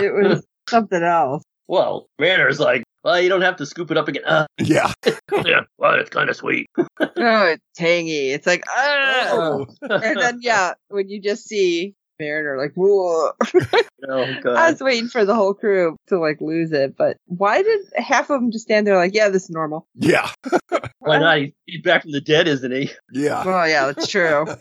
It 0.00 0.12
was 0.12 0.44
something 0.68 1.02
else. 1.02 1.42
Well, 1.68 2.08
Mariner's 2.18 2.58
like, 2.58 2.82
well, 3.04 3.20
you 3.20 3.28
don't 3.28 3.42
have 3.42 3.56
to 3.56 3.66
scoop 3.66 3.90
it 3.90 3.96
up 3.96 4.08
again. 4.08 4.24
Uh, 4.26 4.46
yeah. 4.58 4.92
yeah, 5.44 5.60
well, 5.78 5.94
it's 5.94 6.10
kind 6.10 6.28
of 6.28 6.36
sweet. 6.36 6.66
Oh, 6.76 6.86
it's 7.16 7.62
tangy. 7.74 8.30
It's 8.30 8.46
like, 8.46 8.64
ah. 8.68 9.28
Oh. 9.32 9.66
And 9.88 10.20
then, 10.20 10.38
yeah, 10.42 10.74
when 10.88 11.08
you 11.08 11.20
just 11.20 11.46
see 11.46 11.94
Mariner, 12.20 12.56
like, 12.58 12.72
whoa. 12.74 13.32
oh, 14.08 14.34
I 14.46 14.70
was 14.70 14.80
waiting 14.80 15.08
for 15.08 15.24
the 15.24 15.34
whole 15.34 15.54
crew 15.54 15.96
to, 16.08 16.18
like, 16.20 16.40
lose 16.40 16.70
it. 16.72 16.96
But 16.96 17.16
why 17.26 17.62
did 17.62 17.80
half 17.96 18.30
of 18.30 18.40
them 18.40 18.50
just 18.52 18.64
stand 18.64 18.86
there, 18.86 18.96
like, 18.96 19.14
yeah, 19.14 19.28
this 19.30 19.44
is 19.44 19.50
normal? 19.50 19.86
Yeah. 19.94 20.30
Why 21.02 21.18
not? 21.18 21.38
He- 21.38 21.54
He's 21.66 21.82
back 21.82 22.02
from 22.02 22.10
the 22.10 22.20
dead, 22.20 22.48
isn't 22.48 22.72
he? 22.72 22.90
Yeah. 23.12 23.44
Well, 23.44 23.68
yeah, 23.68 23.86
that's 23.86 24.08
true. 24.08 24.44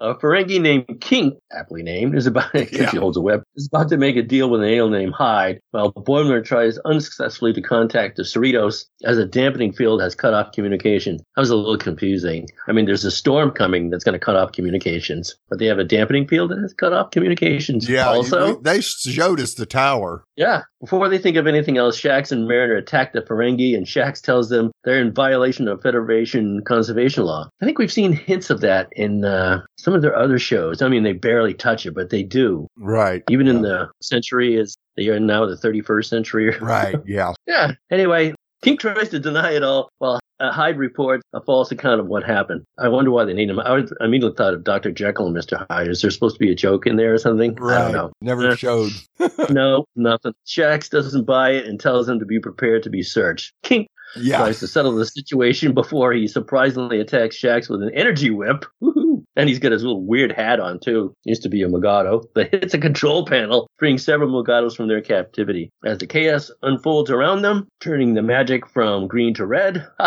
a 0.00 0.14
Ferengi 0.16 0.60
named 0.60 0.84
Kink, 1.00 1.32
aptly 1.50 1.82
named, 1.82 2.14
is 2.14 2.26
about 2.26 2.54
Yeah. 2.72 2.90
she 2.90 2.98
holds 2.98 3.16
a 3.16 3.22
web, 3.22 3.42
is 3.56 3.66
about 3.72 3.88
to 3.88 3.96
make 3.96 4.16
a 4.16 4.22
deal 4.22 4.50
with 4.50 4.60
an 4.60 4.68
ale 4.68 4.90
named 4.90 5.14
Hyde, 5.14 5.60
while 5.70 5.94
Boimler 5.94 6.44
tries 6.44 6.76
unsuccessfully 6.84 7.54
to 7.54 7.62
contact 7.62 8.18
the 8.18 8.22
Cerritos 8.22 8.84
as 9.06 9.18
a 9.18 9.24
dampening 9.24 9.72
field 9.72 10.02
has 10.02 10.14
cut 10.14 10.34
off 10.34 10.52
communication. 10.52 11.16
That 11.16 11.40
was 11.40 11.50
a 11.50 11.56
little 11.56 11.78
confusing. 11.78 12.48
I 12.66 12.72
mean, 12.72 12.84
there's 12.86 13.04
a 13.04 13.10
storm 13.10 13.52
coming 13.52 13.88
that's 13.88 14.04
going 14.04 14.18
to 14.18 14.24
cut 14.24 14.36
off 14.36 14.52
communications, 14.52 15.36
but 15.48 15.58
they 15.58 15.66
have 15.66 15.78
a 15.78 15.84
dampening 15.84 16.26
field 16.26 16.50
that 16.50 16.58
has 16.60 16.74
cut 16.74 16.92
off 16.92 17.12
communications. 17.12 17.88
Yeah. 17.88 18.08
Also, 18.08 18.56
they 18.60 18.80
showed 18.80 19.40
us 19.40 19.54
the 19.54 19.66
tower. 19.66 20.24
yeah. 20.36 20.62
Before 20.80 21.08
they 21.08 21.18
think 21.18 21.36
of 21.36 21.46
anything 21.46 21.78
else, 21.78 21.98
Shax 21.98 22.30
and 22.30 22.46
Mariner 22.46 22.76
attack 22.76 23.12
the 23.12 23.22
Ferengi, 23.22 23.74
and 23.74 23.86
Shax 23.86 24.20
tells 24.20 24.50
them 24.50 24.70
they're 24.84 25.00
in 25.00 25.14
violation 25.14 25.68
of 25.68 25.80
Federation 25.80 26.62
conservation 26.64 27.24
law. 27.24 27.48
I 27.62 27.64
think 27.64 27.78
we've 27.78 27.90
seen 27.92 28.12
hints 28.12 28.50
of 28.50 28.60
that 28.60 28.88
in 28.92 29.24
uh, 29.24 29.62
some 29.78 29.94
of 29.94 30.02
their 30.02 30.14
other 30.14 30.38
shows. 30.38 30.82
I 30.82 30.88
mean, 30.88 31.02
they 31.02 31.14
barely 31.14 31.54
touch 31.54 31.86
it, 31.86 31.94
but 31.94 32.10
they 32.10 32.22
do. 32.22 32.68
Right. 32.76 33.22
Even 33.30 33.48
in 33.48 33.62
the 33.62 33.88
century, 34.02 34.56
is 34.56 34.76
they 34.96 35.08
are 35.08 35.18
now 35.18 35.46
the 35.46 35.56
31st 35.56 36.04
century. 36.04 36.56
Right. 36.60 36.96
Yeah. 37.06 37.32
yeah. 37.46 37.72
Anyway, 37.90 38.34
Kink 38.62 38.80
tries 38.80 39.10
to 39.10 39.18
deny 39.20 39.52
it 39.52 39.62
all 39.62 39.90
while 39.98 40.18
uh, 40.40 40.50
Hyde 40.50 40.76
reports 40.78 41.22
a 41.32 41.40
false 41.42 41.70
account 41.70 42.00
of 42.00 42.06
what 42.08 42.24
happened. 42.24 42.64
I 42.78 42.88
wonder 42.88 43.10
why 43.10 43.24
they 43.24 43.32
need 43.34 43.48
him. 43.50 43.60
I, 43.60 43.72
was, 43.72 43.92
I 44.00 44.04
immediately 44.06 44.36
thought 44.36 44.54
of 44.54 44.64
Dr. 44.64 44.90
Jekyll 44.92 45.26
and 45.26 45.36
Mr. 45.36 45.66
Hyde. 45.70 45.88
Is 45.88 46.02
there 46.02 46.10
supposed 46.10 46.36
to 46.36 46.40
be 46.40 46.50
a 46.50 46.54
joke 46.54 46.86
in 46.86 46.96
there 46.96 47.14
or 47.14 47.18
something? 47.18 47.56
I 47.58 47.62
Right. 47.62 47.82
don't 47.82 47.92
know. 47.92 48.12
Never 48.20 48.48
Uh, 48.48 48.56
showed. 48.56 48.92
no, 49.50 49.84
nothing. 49.94 50.32
Shax 50.46 50.90
doesn't 50.90 51.24
buy 51.24 51.50
it 51.50 51.66
and 51.66 51.78
tells 51.80 52.08
him 52.08 52.18
to 52.18 52.26
be 52.26 52.38
prepared 52.40 52.82
to 52.84 52.90
be 52.90 53.02
searched. 53.02 53.52
Kink 53.62 53.88
Yeah. 54.16 54.38
tries 54.38 54.60
to 54.60 54.66
settle 54.66 54.94
the 54.96 55.06
situation 55.06 55.72
before 55.72 56.12
he 56.12 56.26
surprisingly 56.26 57.00
attacks 57.00 57.36
Shax 57.36 57.68
with 57.70 57.82
an 57.82 57.90
energy 57.94 58.30
whip. 58.30 58.64
Woohoo. 58.82 58.94
And 59.36 59.48
he's 59.48 59.58
got 59.58 59.72
his 59.72 59.82
little 59.82 60.04
weird 60.04 60.32
hat 60.32 60.60
on 60.60 60.80
too. 60.80 61.12
Used 61.24 61.42
to 61.42 61.48
be 61.48 61.62
a 61.62 61.68
Mugado 61.68 62.24
that 62.34 62.50
hits 62.52 62.74
a 62.74 62.78
control 62.78 63.26
panel, 63.26 63.68
freeing 63.78 63.98
several 63.98 64.30
Mugados 64.30 64.74
from 64.76 64.88
their 64.88 65.02
captivity. 65.02 65.70
As 65.84 65.98
the 65.98 66.06
chaos 66.06 66.50
unfolds 66.62 67.10
around 67.10 67.42
them, 67.42 67.68
turning 67.80 68.14
the 68.14 68.22
magic 68.22 68.66
from 68.68 69.06
green 69.06 69.34
to 69.34 69.46
red. 69.46 69.86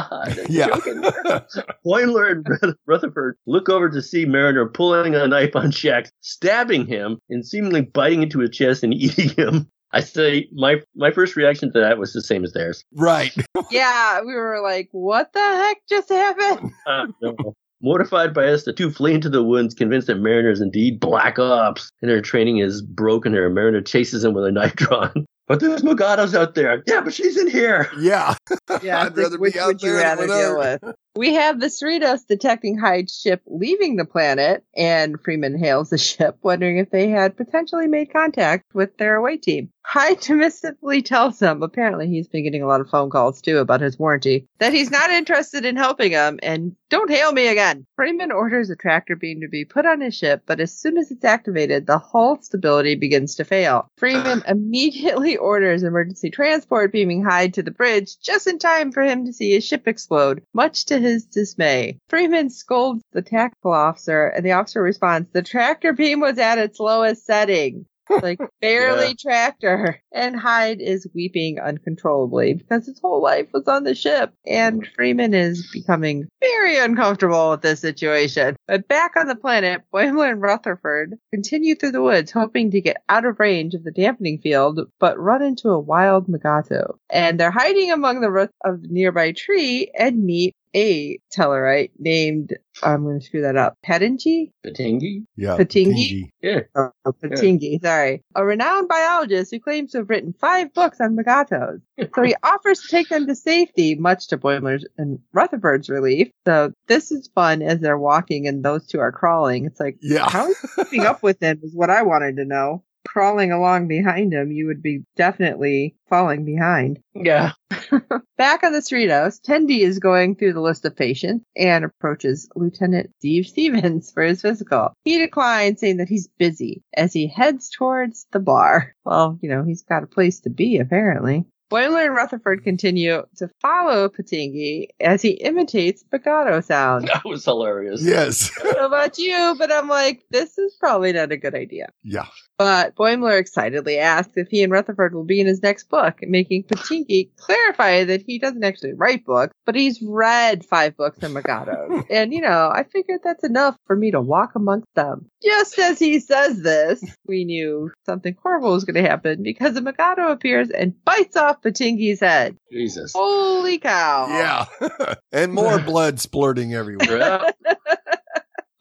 Yeah. 0.50 0.68
joking. 0.68 1.02
Boimler 1.86 2.32
and 2.32 2.76
Rutherford 2.86 3.38
look 3.46 3.70
over 3.70 3.90
to 3.90 4.02
see 4.02 4.26
Mariner 4.26 4.68
pulling 4.68 5.16
a 5.16 5.28
knife 5.28 5.56
on 5.56 5.72
Shax, 5.72 6.10
stabbing 6.22 6.86
him, 6.88 7.20
and 7.30 7.46
seemingly 7.46 7.82
biting 7.82 8.24
into 8.24 8.40
his 8.40 8.50
chest 8.52 8.84
and 8.84 8.94
eating 8.96 9.30
him. 9.30 9.70
I 9.92 10.02
say 10.02 10.48
my 10.54 10.82
my 10.96 11.12
first 11.12 11.36
reaction 11.36 11.72
to 11.74 11.80
that 11.80 11.98
was 11.98 12.14
the 12.14 12.22
same 12.22 12.44
as 12.44 12.54
theirs. 12.54 12.84
right. 12.94 13.32
yeah, 13.72 14.22
we 14.22 14.34
were 14.34 14.62
like, 14.62 14.90
what 14.92 15.34
the 15.34 15.40
heck 15.40 15.78
just 15.90 16.10
happened? 16.10 16.72
Uh, 16.86 17.08
no. 17.22 17.36
Mortified 17.82 18.34
by 18.34 18.46
this, 18.48 18.66
the 18.66 18.74
two 18.74 18.92
flee 18.92 19.14
into 19.14 19.30
the 19.30 19.42
woods, 19.44 19.74
convinced 19.74 20.08
that 20.08 20.16
Mariner 20.20 20.52
is 20.52 20.60
indeed 20.60 21.00
Black 21.00 21.40
Ops, 21.40 21.92
and 22.02 22.12
her 22.12 22.20
training 22.22 22.58
is 22.58 22.82
broken 22.82 23.34
her. 23.34 23.50
Mariner 23.50 23.82
chases 23.82 24.24
him 24.24 24.34
with 24.34 24.46
a 24.46 24.52
knife 24.52 24.76
drawn. 24.76 25.26
But 25.48 25.62
there's 25.62 25.82
Mugados 25.82 26.36
out 26.36 26.54
there. 26.54 26.84
Yeah, 26.86 27.02
but 27.02 27.12
she's 27.12 27.36
in 27.36 27.50
here. 27.50 27.90
Yeah. 28.00 28.36
Yeah, 28.84 29.00
I'd 29.02 29.08
it's 29.08 29.18
like, 29.18 29.24
rather 29.24 29.38
be 29.38 29.42
which 29.42 29.58
out 29.58 29.66
would 29.66 29.82
you 29.82 29.94
there 29.94 30.02
rather 30.02 30.22
with 30.22 30.30
deal 30.30 30.62
her. 30.62 30.80
with? 30.84 30.96
We 31.16 31.34
have 31.34 31.60
the 31.60 31.68
Cerritos 31.68 32.26
detecting 32.28 32.78
Hyde's 32.78 33.20
ship 33.20 33.42
leaving 33.48 33.96
the 33.96 34.06
planet, 34.06 34.64
and 34.76 35.20
Freeman 35.22 35.58
hails 35.58 35.90
the 35.90 35.98
ship, 36.10 36.38
wondering 36.42 36.78
if 36.78 36.92
they 36.92 37.10
had 37.10 37.38
potentially 37.38 37.88
made 37.88 38.14
contact 38.14 38.66
with 38.74 38.98
their 38.98 39.16
away 39.16 39.38
team. 39.38 39.70
Hyde 39.90 40.18
dismissively 40.22 41.04
tells 41.04 41.40
them, 41.40 41.64
apparently 41.64 42.08
he's 42.08 42.28
been 42.28 42.44
getting 42.44 42.62
a 42.62 42.68
lot 42.68 42.80
of 42.80 42.90
phone 42.90 43.10
calls 43.10 43.42
too 43.42 43.58
about 43.58 43.82
his 43.82 43.98
warranty, 43.98 44.48
that 44.60 44.72
he's 44.72 44.92
not 44.92 45.10
interested 45.10 45.66
in 45.66 45.76
helping 45.76 46.12
them 46.12 46.40
and 46.44 46.76
don't 46.90 47.10
hail 47.10 47.32
me 47.32 47.48
again. 47.48 47.88
Freeman 47.96 48.32
orders 48.32 48.70
a 48.70 48.76
tractor 48.76 49.16
beam 49.16 49.42
to 49.42 49.48
be 49.48 49.66
put 49.66 49.88
on 49.88 50.02
his 50.02 50.16
ship, 50.16 50.44
but 50.46 50.60
as 50.60 50.78
soon 50.78 50.98
as 50.98 51.10
it's 51.10 51.26
activated, 51.26 51.88
the 51.88 51.98
hull 51.98 52.40
stability 52.42 52.94
begins 52.94 53.34
to 53.36 53.44
fail. 53.44 53.88
Freeman 53.98 54.44
immediately 54.48 55.38
orders 55.38 55.82
emergency 55.82 56.30
transport 56.30 56.92
beaming 56.92 57.24
Hyde 57.24 57.56
to 57.56 57.64
the 57.64 57.72
bridge 57.72 58.20
just 58.20 58.46
in 58.46 58.60
time 58.60 58.92
for 58.92 59.02
him 59.02 59.26
to 59.26 59.34
see 59.34 59.54
his 59.54 59.66
ship 59.66 59.88
explode, 59.88 60.44
much 60.54 60.86
to 60.86 60.99
his 61.02 61.26
dismay. 61.26 62.00
Freeman 62.10 62.50
scolds 62.50 63.02
the 63.14 63.22
tactical 63.22 63.72
officer, 63.74 64.28
and 64.28 64.46
the 64.46 64.52
officer 64.54 64.82
responds, 64.82 65.30
The 65.34 65.42
tractor 65.42 65.94
beam 65.94 66.20
was 66.20 66.38
at 66.38 66.58
its 66.58 66.80
lowest 66.80 67.26
setting. 67.26 67.86
Like 68.24 68.40
barely 68.60 69.10
Yeah. 69.10 69.14
tractor. 69.20 70.02
And 70.12 70.36
Hyde 70.36 70.82
is 70.82 71.08
weeping 71.14 71.60
uncontrollably 71.60 72.56
because 72.56 72.88
his 72.88 73.00
whole 73.00 73.22
life 73.22 73.50
was 73.54 73.68
on 73.68 73.84
the 73.84 73.94
ship. 73.94 74.34
And 74.48 74.88
Freeman 74.96 75.36
is 75.36 75.70
becoming 75.72 76.28
very 76.42 76.80
uncomfortable 76.80 77.52
with 77.52 77.62
this 77.62 77.82
situation. 77.82 78.56
But 78.68 78.88
back 78.88 79.12
on 79.16 79.28
the 79.28 79.36
planet, 79.36 79.82
Boimler 79.94 80.32
and 80.32 80.42
Rutherford 80.42 81.20
continue 81.32 81.76
through 81.76 81.92
the 81.92 82.02
woods, 82.02 82.32
hoping 82.32 82.72
to 82.72 82.82
get 82.82 82.98
out 83.10 83.26
of 83.26 83.40
range 83.40 83.76
of 83.76 83.84
the 83.84 83.92
dampening 83.92 84.40
field, 84.40 84.80
but 85.00 85.20
run 85.20 85.44
into 85.44 85.70
a 85.70 85.80
wild 85.80 86.28
Magato. 86.28 86.96
And 87.12 87.40
they're 87.40 87.52
hiding 87.52 87.92
among 87.92 88.22
the 88.22 88.32
roots 88.32 88.54
of 88.66 88.82
the 88.82 88.88
nearby 88.88 89.34
tree 89.34 89.92
and 89.96 90.24
meet 90.26 90.56
a 90.76 91.20
Tellarite 91.36 91.92
named, 91.98 92.56
I'm 92.84 93.04
going 93.04 93.20
to 93.20 93.26
screw 93.26 93.42
that 93.42 93.58
up, 93.58 93.78
Pedingi? 93.86 94.52
Patingi? 94.66 95.26
Yeah. 95.36 95.58
Patingi? 95.58 96.30
Yeah. 96.42 96.62
Oh, 96.76 96.92
Patingi, 97.08 97.82
sorry. 97.82 98.24
A 98.36 98.46
renowned 98.46 98.88
biologist 98.88 99.52
who 99.52 99.60
claims 99.60 99.92
to 99.92 100.00
have 100.00 100.10
written 100.10 100.34
five 100.40 100.74
books 100.74 101.00
on 101.02 101.16
Magatos. 101.18 101.82
So 102.16 102.24
he 102.24 102.34
offers 102.44 102.80
to 102.82 102.88
take 102.88 103.10
them 103.10 103.28
to 103.28 103.36
safety, 103.36 103.96
much 103.96 104.28
to 104.30 104.38
Boimler's 104.38 104.86
and 104.98 105.20
Rutherford's 105.34 105.90
relief. 105.90 106.30
So 106.48 106.72
this 106.88 107.12
is 107.12 107.30
fun 107.36 107.62
as 107.62 107.80
they're 107.82 107.98
walking 107.98 108.48
and 108.48 108.64
those 108.64 108.88
two 108.88 109.00
are 109.02 109.12
crawling. 109.12 109.66
It's 109.66 109.82
like, 109.82 109.98
Yeah. 110.02 110.30
how 110.30 110.50
is 110.50 110.58
he 110.62 110.84
keeping 110.86 111.06
up 111.06 111.22
with 111.22 111.40
them 111.40 111.60
is 111.62 111.76
what 111.76 111.90
I 111.90 112.04
wanted 112.04 112.38
to 112.38 112.46
know. 112.46 112.84
Crawling 113.08 113.52
along 113.52 113.88
behind 113.88 114.34
him, 114.34 114.52
you 114.52 114.68
would 114.68 114.82
be 114.82 115.04
definitely 115.16 115.96
falling 116.10 116.46
behind. 116.46 117.00
Yeah. 117.14 117.54
Back 118.38 118.64
on 118.64 118.74
the 118.74 118.80
Cerritos, 118.80 119.40
Tendi 119.42 119.80
is 119.80 120.00
going 120.00 120.36
through 120.36 120.54
the 120.54 120.62
list 120.62 120.86
of 120.86 120.96
patients 120.96 121.46
and 121.56 121.86
approaches 121.86 122.50
Lieutenant 122.56 123.12
Steve 123.20 123.48
Stevens 123.48 124.12
for 124.12 124.24
his 124.24 124.42
physical. 124.42 124.94
He 125.04 125.18
declines, 125.18 125.80
saying 125.80 125.98
that 125.98 126.10
he's 126.10 126.28
busy 126.28 126.84
as 126.96 127.14
he 127.14 127.28
heads 127.28 127.70
towards 127.70 128.28
the 128.32 128.40
bar. 128.40 128.96
Well, 129.06 129.40
you 129.42 129.50
know, 129.50 129.64
he's 129.64 129.84
got 129.84 130.04
a 130.04 130.08
place 130.08 130.42
to 130.42 130.50
be, 130.50 130.78
apparently. 130.78 131.46
Boimler 131.70 132.06
and 132.06 132.16
Rutherford 132.16 132.64
continue 132.64 133.24
to 133.38 133.48
follow 133.62 134.10
Patingi 134.10 134.88
as 135.00 135.22
he 135.22 135.32
imitates 135.32 136.04
Bagato 136.12 136.64
sound. 136.64 137.10
That 137.20 137.26
was 137.26 137.44
hilarious. 137.44 138.02
Yes. 138.04 138.52
I 138.60 138.64
don't 138.64 138.78
know 138.78 138.86
about 138.86 139.18
you, 139.18 139.56
but 139.58 139.72
I'm 139.72 139.88
like, 139.90 140.24
this 140.30 140.58
is 140.58 140.76
probably 140.80 141.12
not 141.12 141.32
a 141.32 141.38
good 141.38 141.56
idea. 141.56 141.90
Yeah. 142.04 142.28
But 142.58 142.96
Boimler 142.96 143.40
excitedly 143.40 143.98
asks 143.98 144.34
if 144.36 144.48
he 144.50 144.64
and 144.64 144.72
Rutherford 144.72 145.14
will 145.14 145.24
be 145.24 145.40
in 145.40 145.48
his 145.48 145.64
next 145.64 145.90
book, 145.90 146.20
making 146.22 146.64
Patinki 146.64 147.30
clarify 147.38 148.04
that 148.06 148.22
he 148.22 148.38
doesn't 148.38 148.64
actually 148.64 148.94
write 148.94 149.26
books, 149.26 149.56
but 149.70 149.76
he's 149.76 150.02
read 150.02 150.66
five 150.66 150.98
books 150.98 151.20
in 151.20 151.32
Magatos. 151.32 152.04
and, 152.10 152.34
you 152.34 152.42
know, 152.42 152.72
I 152.74 152.86
figured 152.92 153.20
that's 153.24 153.44
enough 153.44 153.78
for 153.86 153.96
me 153.96 154.10
to 154.10 154.20
walk 154.20 154.56
amongst 154.56 154.88
them. 154.96 155.30
Just 155.44 155.78
as 155.78 156.00
he 156.00 156.20
says 156.20 156.60
this, 156.60 157.04
we 157.28 157.46
knew 157.46 157.92
something 158.08 158.36
horrible 158.42 158.72
was 158.72 158.84
going 158.84 158.96
to 158.96 159.08
happen 159.08 159.44
because 159.44 159.78
a 159.78 159.82
Magato 159.82 160.32
appears 160.32 160.72
and 160.72 160.96
bites 161.06 161.38
off 161.38 161.62
Patinki's 161.62 162.20
head. 162.20 162.58
Jesus. 162.72 163.14
Holy 163.14 163.78
cow. 163.78 164.26
Yeah. 164.28 165.14
and 165.32 165.54
more 165.54 165.78
blood 165.86 166.16
splurting 166.16 166.74
everywhere. 166.74 167.20
Yeah. 167.20 167.74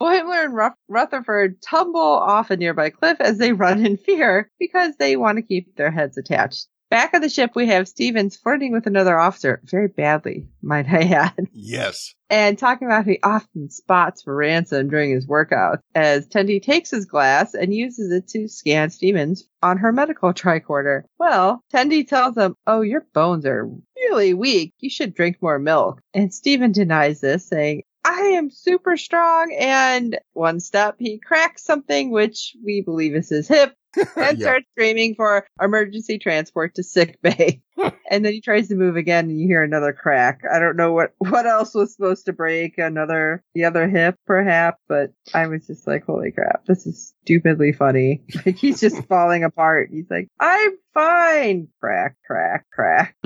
Boimler 0.01 0.45
and 0.47 0.55
Ruff- 0.55 0.73
Rutherford 0.89 1.61
tumble 1.61 2.01
off 2.01 2.51
a 2.51 2.57
nearby 2.57 2.89
cliff 2.89 3.21
as 3.21 3.37
they 3.37 3.53
run 3.53 3.85
in 3.85 3.99
fear 3.99 4.51
because 4.59 4.95
they 4.99 5.17
want 5.19 5.37
to 5.37 5.43
keep 5.43 5.77
their 5.77 5.91
heads 5.91 6.17
attached. 6.17 6.67
Back 6.91 7.13
on 7.13 7.21
the 7.21 7.29
ship, 7.29 7.51
we 7.55 7.67
have 7.67 7.87
Stevens 7.87 8.37
flirting 8.37 8.73
with 8.73 8.87
another 8.87 9.19
officer, 9.19 9.61
very 9.65 9.89
badly, 9.89 10.47
might 10.63 10.89
I 10.89 11.03
add, 11.03 11.49
Yes. 11.53 12.15
and 12.31 12.57
talking 12.59 12.87
about 12.89 13.05
how 13.05 13.11
he 13.11 13.19
often 13.23 13.69
spots 13.69 14.23
for 14.23 14.35
ransom 14.35 14.89
during 14.89 15.11
his 15.11 15.27
workout 15.27 15.81
as 15.95 16.27
Tendi 16.29 16.63
takes 16.63 16.91
his 16.91 17.05
glass 17.05 17.53
and 17.53 17.75
uses 17.75 18.11
it 18.11 18.27
to 18.29 18.49
scan 18.49 18.89
Stevens 18.89 19.47
on 19.63 19.77
her 19.79 19.93
medical 19.93 20.33
tricorder. 20.33 21.03
Well, 21.19 21.61
Tendi 21.71 22.09
tells 22.09 22.37
him, 22.39 22.55
Oh, 22.67 22.81
your 22.81 23.07
bones 23.13 23.45
are 23.45 23.69
really 23.97 24.33
weak. 24.33 24.73
You 24.79 24.89
should 24.89 25.15
drink 25.15 25.37
more 25.43 25.59
milk. 25.59 26.01
And 26.15 26.33
Steven 26.33 26.73
denies 26.73 27.21
this, 27.21 27.47
saying, 27.49 27.83
I 28.05 28.21
am 28.37 28.51
super 28.51 28.97
strong. 28.97 29.55
And 29.59 30.19
one 30.33 30.61
step, 30.61 30.97
he 30.99 31.19
cracks 31.19 31.65
something, 31.65 32.11
which 32.11 32.57
we 32.65 32.81
believe 32.83 33.15
is 33.15 33.29
his 33.29 33.49
hip, 33.49 33.75
and 34.17 34.39
Yeah. 34.39 34.45
starts 34.47 34.67
screaming 34.73 35.15
for 35.15 35.47
emergency 35.61 36.19
transport 36.19 36.75
to 36.77 36.83
sick 36.83 37.19
bay. 37.23 37.61
and 38.11 38.25
then 38.25 38.33
he 38.33 38.41
tries 38.41 38.69
to 38.69 38.75
move 38.77 38.97
again, 38.97 39.29
and 39.29 39.39
you 39.41 39.47
hear 39.47 39.63
another 39.63 39.93
crack. 39.93 40.41
I 40.51 40.59
don't 40.59 40.77
know 40.77 40.93
what 40.93 41.13
what 41.19 41.47
else 41.47 41.75
was 41.75 41.95
supposed 41.95 42.27
to 42.27 42.33
break. 42.33 42.79
Another 42.79 43.43
the 43.55 43.65
other 43.65 43.89
hip, 43.89 44.17
perhaps. 44.27 44.81
But 44.89 45.13
I 45.35 45.47
was 45.49 45.67
just 45.67 45.87
like, 45.87 46.05
holy 46.05 46.33
crap, 46.33 46.65
this 46.67 46.87
is 46.87 47.15
stupidly 47.25 47.73
funny. 47.73 48.23
Like 48.47 48.57
he's 48.57 48.81
just 48.81 49.05
falling 49.07 49.45
apart. 49.45 49.91
He's 49.93 50.11
like, 50.11 50.29
I'm 50.41 50.73
fine. 50.95 51.69
Crack, 51.81 52.17
crack, 52.27 52.67
crack. 52.73 53.17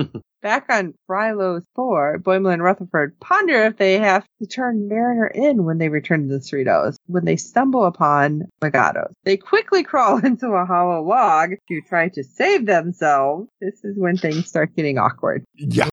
Back 0.43 0.65
on 0.69 0.93
Phrylos 1.09 1.63
4, 1.73 2.19
Boimler 2.19 2.51
and 2.51 2.61
Rutherford 2.61 3.17
ponder 3.21 3.63
if 3.63 3.77
they 3.77 3.97
have 3.97 4.25
to 4.41 4.45
turn 4.45 4.89
Mariner 4.89 5.27
in 5.27 5.63
when 5.63 5.77
they 5.77 5.87
return 5.87 6.27
to 6.27 6.33
the 6.33 6.41
Cerritos, 6.41 6.97
when 7.07 7.23
they 7.23 7.37
stumble 7.37 7.85
upon 7.85 8.43
Magatos. 8.61 9.13
They 9.23 9.37
quickly 9.37 9.83
crawl 9.85 10.17
into 10.17 10.47
a 10.47 10.65
hollow 10.65 11.01
log 11.01 11.51
to 11.69 11.81
try 11.87 12.09
to 12.09 12.25
save 12.25 12.65
themselves. 12.65 13.47
This 13.61 13.85
is 13.85 13.97
when 13.97 14.17
things 14.17 14.47
start 14.47 14.75
getting 14.75 14.97
awkward 14.97 15.45
Yeah. 15.55 15.87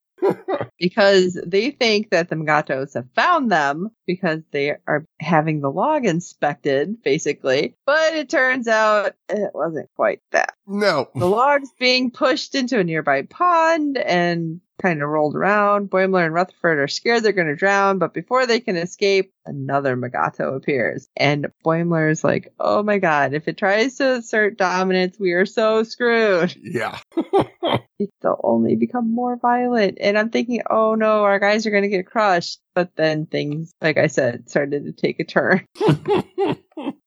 Because 0.79 1.39
they 1.45 1.71
think 1.71 2.09
that 2.11 2.29
the 2.29 2.35
Magatos 2.35 2.93
have 2.95 3.09
found 3.15 3.51
them 3.51 3.89
because 4.05 4.41
they 4.51 4.71
are 4.87 5.05
having 5.19 5.61
the 5.61 5.71
log 5.71 6.05
inspected, 6.05 7.01
basically. 7.03 7.75
But 7.85 8.13
it 8.13 8.29
turns 8.29 8.67
out 8.67 9.13
it 9.29 9.51
wasn't 9.53 9.89
quite 9.95 10.21
that. 10.31 10.53
No. 10.67 11.09
The 11.15 11.27
log's 11.27 11.69
being 11.79 12.11
pushed 12.11 12.55
into 12.55 12.79
a 12.79 12.83
nearby 12.83 13.23
pond 13.23 13.97
and 13.97 14.61
kind 14.81 15.01
of 15.01 15.09
rolled 15.09 15.35
around. 15.35 15.89
Boimler 15.89 16.25
and 16.25 16.33
Rutherford 16.33 16.79
are 16.79 16.87
scared 16.87 17.23
they're 17.23 17.31
going 17.31 17.47
to 17.47 17.55
drown, 17.55 17.99
but 17.99 18.13
before 18.13 18.45
they 18.45 18.59
can 18.59 18.75
escape, 18.75 19.31
another 19.45 19.95
Magato 19.95 20.55
appears. 20.55 21.07
And 21.15 21.47
Boimler's 21.65 22.23
like, 22.23 22.53
oh 22.59 22.83
my 22.83 22.97
god, 22.97 23.33
if 23.33 23.47
it 23.47 23.57
tries 23.57 23.97
to 23.97 24.13
assert 24.15 24.57
dominance, 24.57 25.17
we 25.19 25.33
are 25.33 25.45
so 25.45 25.83
screwed. 25.83 26.55
Yeah. 26.71 26.97
They'll 28.21 28.39
only 28.43 28.75
become 28.75 29.13
more 29.13 29.37
violent. 29.37 29.97
And 30.01 30.17
I'm 30.17 30.29
thinking, 30.29 30.61
oh 30.69 30.95
no, 30.95 31.23
our 31.23 31.37
guys 31.37 31.65
are 31.65 31.71
going 31.71 31.83
to 31.83 31.89
get 31.89 32.07
crushed. 32.07 32.59
But 32.73 32.95
then 32.95 33.25
things, 33.25 33.73
like 33.81 33.97
I 33.97 34.07
said, 34.07 34.49
started 34.49 34.85
to 34.85 34.93
take 34.93 35.19
a 35.19 35.23
turn. 35.23 35.65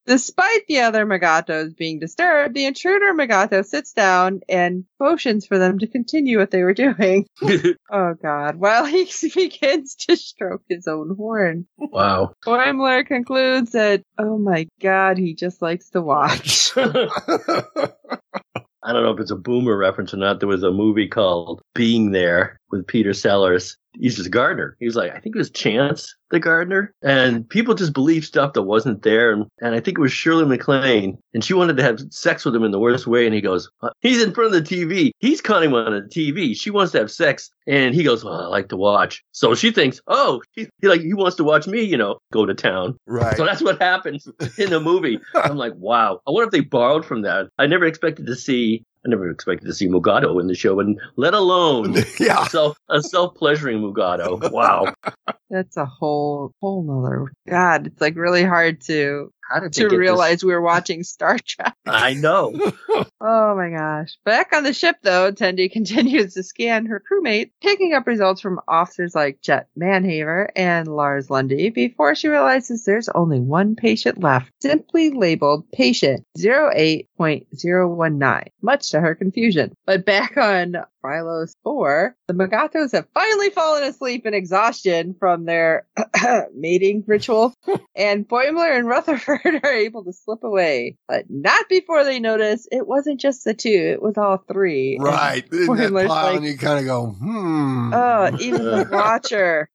Despite 0.07 0.67
the 0.67 0.81
other 0.81 1.05
Magatos 1.05 1.75
being 1.75 1.99
disturbed, 1.99 2.53
the 2.53 2.65
intruder 2.65 3.13
Magato 3.13 3.65
sits 3.65 3.93
down 3.93 4.41
and 4.47 4.85
motions 4.99 5.47
for 5.47 5.57
them 5.57 5.79
to 5.79 5.87
continue 5.87 6.37
what 6.37 6.51
they 6.51 6.63
were 6.63 6.73
doing. 6.73 7.25
Oh 7.91 8.13
god, 8.21 8.57
while 8.57 8.85
he 8.85 9.07
begins 9.33 9.95
to 9.95 10.17
stroke 10.17 10.63
his 10.67 10.87
own 10.87 11.15
horn. 11.15 11.65
wow. 11.77 12.33
Boimler 12.45 13.05
concludes 13.05 13.71
that, 13.71 14.01
oh 14.17 14.37
my 14.37 14.67
god, 14.81 15.17
he 15.17 15.33
just 15.33 15.61
likes 15.61 15.89
to 15.91 16.01
watch. 16.01 16.71
I 16.77 18.93
don't 18.93 19.03
know 19.03 19.11
if 19.11 19.19
it's 19.19 19.31
a 19.31 19.35
boomer 19.35 19.77
reference 19.77 20.13
or 20.13 20.17
not. 20.17 20.39
There 20.39 20.49
was 20.49 20.63
a 20.63 20.71
movie 20.71 21.07
called 21.07 21.61
Being 21.73 22.11
There 22.11 22.59
with 22.69 22.85
Peter 22.85 23.13
Sellers. 23.13 23.77
He's 23.99 24.15
just 24.15 24.27
a 24.27 24.31
gardener. 24.31 24.75
He 24.79 24.85
was 24.85 24.95
like, 24.95 25.11
I 25.11 25.19
think 25.19 25.35
it 25.35 25.39
was 25.39 25.49
Chance 25.49 26.15
the 26.31 26.39
gardener. 26.39 26.93
And 27.01 27.47
people 27.47 27.75
just 27.75 27.93
believe 27.93 28.25
stuff 28.25 28.53
that 28.53 28.63
wasn't 28.63 29.03
there. 29.03 29.31
And, 29.31 29.45
and 29.61 29.75
I 29.75 29.79
think 29.79 29.97
it 29.97 30.01
was 30.01 30.11
Shirley 30.11 30.45
MacLaine. 30.45 31.17
And 31.33 31.43
she 31.43 31.53
wanted 31.53 31.77
to 31.77 31.83
have 31.83 31.99
sex 32.09 32.45
with 32.45 32.55
him 32.55 32.63
in 32.63 32.71
the 32.71 32.79
worst 32.79 33.07
way. 33.07 33.25
And 33.25 33.33
he 33.35 33.41
goes, 33.41 33.69
"Uh, 33.81 33.89
He's 34.01 34.21
in 34.21 34.33
front 34.33 34.53
of 34.53 34.63
the 34.63 34.75
TV. 34.75 35.11
He's 35.19 35.41
cutting 35.41 35.73
on 35.73 35.91
the 35.93 36.01
TV. 36.01 36.55
She 36.57 36.71
wants 36.71 36.91
to 36.93 36.99
have 36.99 37.11
sex. 37.11 37.49
And 37.67 37.95
he 37.95 38.03
goes, 38.03 38.23
Well, 38.23 38.33
I 38.39 38.47
like 38.47 38.69
to 38.69 38.77
watch. 38.77 39.23
So 39.31 39.55
she 39.55 39.71
thinks, 39.71 40.01
Oh, 40.07 40.41
he, 40.51 40.67
he 40.81 40.87
like 40.87 41.01
he 41.01 41.13
wants 41.13 41.35
to 41.37 41.43
watch 41.43 41.67
me, 41.67 41.81
you 41.81 41.97
know, 41.97 42.19
go 42.31 42.45
to 42.45 42.53
town. 42.53 42.97
right. 43.07 43.37
So 43.37 43.45
that's 43.45 43.61
what 43.61 43.81
happens 43.81 44.27
in 44.57 44.69
the 44.69 44.79
movie. 44.79 45.19
I'm 45.35 45.57
like, 45.57 45.73
wow. 45.75 46.19
I 46.27 46.31
wonder 46.31 46.45
if 46.45 46.51
they 46.51 46.61
borrowed 46.61 47.05
from 47.05 47.21
that. 47.23 47.47
I 47.57 47.67
never 47.67 47.85
expected 47.85 48.25
to 48.27 48.35
see. 48.35 48.83
I 49.05 49.09
never 49.09 49.29
expected 49.29 49.67
to 49.67 49.73
see 49.73 49.87
Mugato 49.87 50.39
in 50.41 50.47
the 50.47 50.55
show, 50.55 50.79
and 50.79 50.99
let 51.15 51.33
alone 51.33 51.95
yeah. 52.19 52.47
self 52.47 52.77
a 52.89 53.01
self 53.01 53.35
pleasuring 53.35 53.81
Mugato. 53.81 54.51
Wow. 54.51 54.93
That's 55.49 55.77
a 55.77 55.85
whole, 55.85 56.53
whole 56.59 56.83
nother, 56.83 57.31
god, 57.47 57.87
it's 57.87 58.01
like 58.01 58.15
really 58.15 58.43
hard 58.43 58.81
to, 58.81 59.31
How 59.49 59.59
did 59.59 59.73
they 59.73 59.81
to 59.81 59.83
get 59.83 59.89
this- 59.91 59.99
realize 59.99 60.43
we 60.43 60.53
were 60.53 60.61
watching 60.61 61.03
Star 61.03 61.37
Trek. 61.45 61.75
I 61.85 62.13
know. 62.13 62.53
Oh 63.27 63.55
my 63.55 63.71
gosh. 63.71 64.17
Back 64.23 64.53
on 64.53 64.61
the 64.63 64.71
ship 64.73 64.97
though, 65.01 65.31
Tendi 65.31 65.71
continues 65.71 66.35
to 66.35 66.43
scan 66.43 66.85
her 66.85 67.01
crewmate, 67.01 67.49
picking 67.59 67.93
up 67.93 68.05
results 68.05 68.39
from 68.39 68.59
officers 68.67 69.15
like 69.15 69.41
Jet 69.41 69.67
Manhaver 69.75 70.51
and 70.55 70.87
Lars 70.87 71.31
Lundy 71.31 71.71
before 71.71 72.13
she 72.13 72.27
realizes 72.27 72.85
there's 72.85 73.09
only 73.09 73.39
one 73.39 73.75
patient 73.75 74.21
left, 74.21 74.51
simply 74.61 75.09
labeled 75.09 75.71
patient 75.71 76.23
08.019, 76.37 78.43
much 78.61 78.91
to 78.91 79.01
her 79.01 79.15
confusion. 79.15 79.73
But 79.85 80.05
back 80.05 80.37
on 80.37 80.75
Phrylos 81.05 81.53
4, 81.63 82.15
the 82.27 82.33
Magatos 82.33 82.91
have 82.93 83.07
finally 83.13 83.49
fallen 83.51 83.83
asleep 83.83 84.25
in 84.25 84.33
exhaustion 84.33 85.15
from 85.19 85.45
their 85.45 85.85
mating 86.55 87.03
ritual, 87.07 87.53
and 87.95 88.27
Boimler 88.27 88.77
and 88.77 88.87
Rutherford 88.87 89.39
are 89.63 89.71
able 89.73 90.03
to 90.05 90.13
slip 90.13 90.43
away, 90.43 90.97
but 91.07 91.25
not 91.29 91.69
before 91.69 92.03
they 92.03 92.19
notice 92.19 92.67
it 92.71 92.87
wasn't 92.87 93.19
just 93.19 93.43
the 93.43 93.53
two, 93.53 93.69
it 93.69 94.01
was 94.01 94.17
all 94.17 94.37
three. 94.51 94.95
And, 94.95 95.03
Right. 95.05 95.45
In 95.51 95.65
that 95.65 95.91
Boimler's 95.91 96.07
pile, 96.07 96.25
like- 96.25 96.35
and 96.37 96.45
you 96.45 96.57
kind 96.57 96.79
of 96.79 96.85
go, 96.85 97.05
hmm. 97.07 97.93
Oh, 97.93 98.31
even 98.39 98.63
the 98.63 98.87
watcher. 98.91 99.69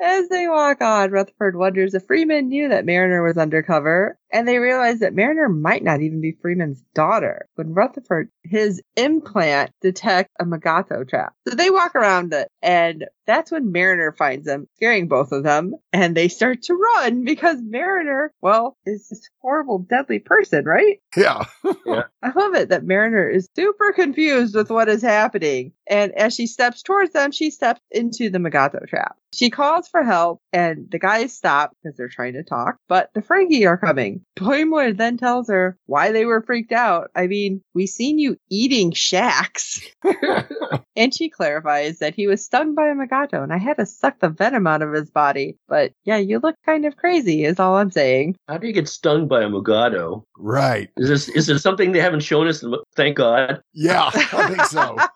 As 0.00 0.28
they 0.28 0.48
walk 0.48 0.80
on, 0.80 1.10
Rutherford 1.10 1.56
wonders 1.56 1.94
if 1.94 2.06
Freeman 2.06 2.48
knew 2.48 2.68
that 2.68 2.84
Mariner 2.84 3.22
was 3.22 3.38
undercover, 3.38 4.18
and 4.34 4.48
they 4.48 4.58
realize 4.58 4.98
that 4.98 5.14
Mariner 5.14 5.48
might 5.48 5.84
not 5.84 6.00
even 6.00 6.20
be 6.20 6.36
Freeman's 6.42 6.82
daughter. 6.92 7.46
When 7.54 7.72
Rutherford, 7.72 8.30
his 8.42 8.82
implant, 8.96 9.70
detects 9.80 10.34
a 10.40 10.44
Magato 10.44 11.08
trap. 11.08 11.34
So 11.46 11.54
they 11.54 11.70
walk 11.70 11.94
around 11.94 12.34
it, 12.34 12.48
and 12.60 13.04
that's 13.26 13.52
when 13.52 13.70
Mariner 13.70 14.10
finds 14.10 14.44
them, 14.44 14.66
scaring 14.74 15.06
both 15.06 15.30
of 15.30 15.44
them, 15.44 15.74
and 15.92 16.16
they 16.16 16.26
start 16.26 16.62
to 16.62 16.74
run 16.74 17.24
because 17.24 17.58
Mariner, 17.62 18.32
well, 18.42 18.76
is 18.84 19.08
this 19.08 19.30
horrible, 19.40 19.78
deadly 19.78 20.18
person, 20.18 20.64
right? 20.64 20.98
yeah. 21.16 21.44
I 21.64 22.32
love 22.34 22.54
it 22.54 22.70
that 22.70 22.84
Mariner 22.84 23.28
is 23.28 23.48
super 23.54 23.92
confused 23.92 24.56
with 24.56 24.68
what 24.68 24.88
is 24.88 25.02
happening. 25.02 25.72
And 25.86 26.12
as 26.12 26.34
she 26.34 26.48
steps 26.48 26.82
towards 26.82 27.12
them, 27.12 27.30
she 27.30 27.50
steps 27.50 27.80
into 27.90 28.30
the 28.30 28.38
Magato 28.38 28.84
trap. 28.88 29.16
She 29.32 29.50
calls 29.50 29.88
for 29.88 30.02
help 30.02 30.40
and 30.54 30.88
the 30.88 31.00
guys 31.00 31.34
stop 31.34 31.72
because 31.82 31.96
they're 31.96 32.08
trying 32.08 32.34
to 32.34 32.44
talk, 32.44 32.76
but 32.88 33.10
the 33.12 33.20
Ferengi 33.20 33.66
are 33.66 33.76
coming. 33.76 34.24
Boimler 34.38 34.96
then 34.96 35.16
tells 35.16 35.48
her 35.48 35.76
why 35.86 36.12
they 36.12 36.24
were 36.24 36.42
freaked 36.42 36.70
out. 36.70 37.10
I 37.16 37.26
mean, 37.26 37.60
we 37.74 37.88
seen 37.88 38.20
you 38.20 38.36
eating 38.50 38.92
Shax. 38.92 39.82
and 40.96 41.12
she 41.12 41.28
clarifies 41.28 41.98
that 41.98 42.14
he 42.14 42.28
was 42.28 42.44
stung 42.44 42.76
by 42.76 42.86
a 42.86 42.94
Magato 42.94 43.42
and 43.42 43.52
I 43.52 43.58
had 43.58 43.78
to 43.78 43.86
suck 43.86 44.20
the 44.20 44.28
venom 44.28 44.68
out 44.68 44.80
of 44.80 44.92
his 44.92 45.10
body. 45.10 45.58
But 45.68 45.92
yeah, 46.04 46.18
you 46.18 46.38
look 46.38 46.54
kind 46.64 46.84
of 46.86 46.96
crazy 46.96 47.44
is 47.44 47.58
all 47.58 47.76
I'm 47.76 47.90
saying. 47.90 48.36
How 48.48 48.58
do 48.58 48.68
you 48.68 48.72
get 48.72 48.88
stung 48.88 49.26
by 49.26 49.42
a 49.42 49.48
Mugato? 49.48 50.22
Right. 50.38 50.88
Is 50.96 51.08
this 51.08 51.28
is 51.30 51.48
there 51.48 51.58
something 51.58 51.90
they 51.90 52.00
haven't 52.00 52.20
shown 52.20 52.46
us? 52.46 52.64
Thank 52.94 53.16
God. 53.16 53.60
Yeah. 53.72 54.10
I 54.14 54.48
think 54.48 54.64
so. 54.66 54.96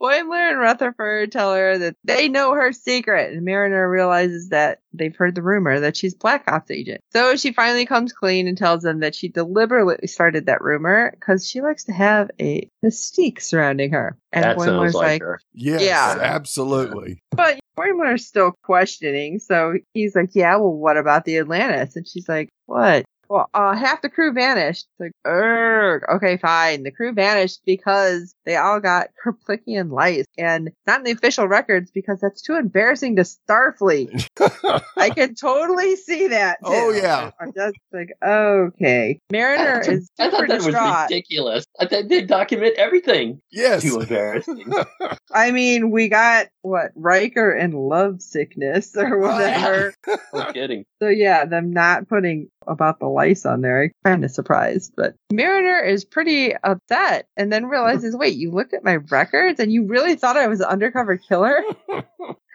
Boimler 0.00 0.39
and 0.50 0.60
Rutherford 0.60 1.32
tell 1.32 1.54
her 1.54 1.78
that 1.78 1.96
they 2.04 2.28
know 2.28 2.52
her 2.52 2.72
secret, 2.72 3.32
and 3.32 3.44
Mariner 3.44 3.88
realizes 3.88 4.50
that 4.50 4.80
they've 4.92 5.14
heard 5.14 5.34
the 5.34 5.42
rumor 5.42 5.80
that 5.80 5.96
she's 5.96 6.14
Black 6.14 6.44
Ops 6.48 6.70
agent. 6.70 7.00
So 7.12 7.36
she 7.36 7.52
finally 7.52 7.86
comes 7.86 8.12
clean 8.12 8.48
and 8.48 8.58
tells 8.58 8.82
them 8.82 9.00
that 9.00 9.14
she 9.14 9.28
deliberately 9.28 10.06
started 10.06 10.46
that 10.46 10.62
rumor 10.62 11.10
because 11.12 11.48
she 11.48 11.60
likes 11.60 11.84
to 11.84 11.92
have 11.92 12.30
a 12.40 12.68
mystique 12.84 13.40
surrounding 13.40 13.92
her. 13.92 14.16
And 14.32 14.44
that 14.44 14.56
Boimler's 14.56 14.92
sounds 14.92 14.94
like, 14.94 15.22
her. 15.22 15.40
Yes. 15.52 15.82
Yeah. 15.82 16.16
Absolutely. 16.20 17.22
but 17.30 17.60
Boimler's 17.76 18.26
still 18.26 18.52
questioning, 18.62 19.38
so 19.38 19.74
he's 19.94 20.14
like, 20.14 20.30
"Yeah, 20.34 20.56
well, 20.56 20.72
what 20.72 20.96
about 20.96 21.24
the 21.24 21.38
Atlantis?" 21.38 21.96
And 21.96 22.06
she's 22.06 22.28
like, 22.28 22.50
"What? 22.66 23.04
Well, 23.30 23.48
uh, 23.54 23.76
half 23.76 24.02
the 24.02 24.08
crew 24.08 24.32
vanished. 24.32 24.86
It's 24.86 25.00
like, 25.00 25.12
erg. 25.24 26.02
Okay, 26.16 26.36
fine. 26.36 26.82
The 26.82 26.90
crew 26.90 27.12
vanished 27.12 27.60
because 27.64 28.34
they 28.44 28.56
all 28.56 28.80
got 28.80 29.10
Kerplickian 29.24 29.92
lice, 29.92 30.26
and 30.36 30.72
not 30.84 30.98
in 30.98 31.04
the 31.04 31.12
official 31.12 31.46
records 31.46 31.92
because 31.92 32.20
that's 32.20 32.42
too 32.42 32.56
embarrassing 32.56 33.16
to 33.16 33.22
Starfleet. 33.22 34.26
I 34.96 35.10
can 35.10 35.36
totally 35.36 35.94
see 35.94 36.26
that. 36.28 36.58
Too. 36.64 36.72
Oh, 36.72 36.90
yeah. 36.90 37.30
I'm 37.40 37.52
just 37.54 37.76
like, 37.92 38.10
okay. 38.20 39.20
Mariner 39.30 39.80
is 39.80 40.10
I 40.18 40.28
thought 40.28 40.48
that 40.48 40.62
was 40.62 41.06
ridiculous. 41.08 41.64
I 41.78 41.86
thought 41.86 42.08
they 42.08 42.22
document 42.22 42.74
everything. 42.78 43.40
yes. 43.52 43.82
Too 43.82 44.00
embarrassing. 44.00 44.72
I 45.32 45.52
mean, 45.52 45.92
we 45.92 46.08
got 46.08 46.48
what 46.62 46.90
Riker 46.96 47.52
and 47.52 47.74
love 47.74 48.20
sickness 48.22 48.96
or 48.96 49.18
whatever. 49.18 49.94
no 50.34 50.52
kidding. 50.52 50.84
So 51.00 51.08
yeah, 51.08 51.44
them 51.44 51.72
not 51.72 52.08
putting 52.08 52.48
about 52.66 52.98
the 52.98 53.08
lice 53.20 53.44
on 53.44 53.60
there, 53.60 53.82
I'm 53.82 53.90
kind 54.04 54.24
of 54.24 54.30
surprised. 54.30 54.92
But 54.96 55.14
Mariner 55.32 55.80
is 55.80 56.04
pretty 56.04 56.54
upset 56.56 57.26
and 57.36 57.52
then 57.52 57.66
realizes, 57.66 58.16
wait, 58.18 58.36
you 58.36 58.50
looked 58.50 58.74
at 58.74 58.84
my 58.84 58.96
records 58.96 59.60
and 59.60 59.72
you 59.72 59.86
really 59.86 60.16
thought 60.16 60.36
I 60.36 60.48
was 60.48 60.60
an 60.60 60.66
undercover 60.66 61.16
killer? 61.16 61.62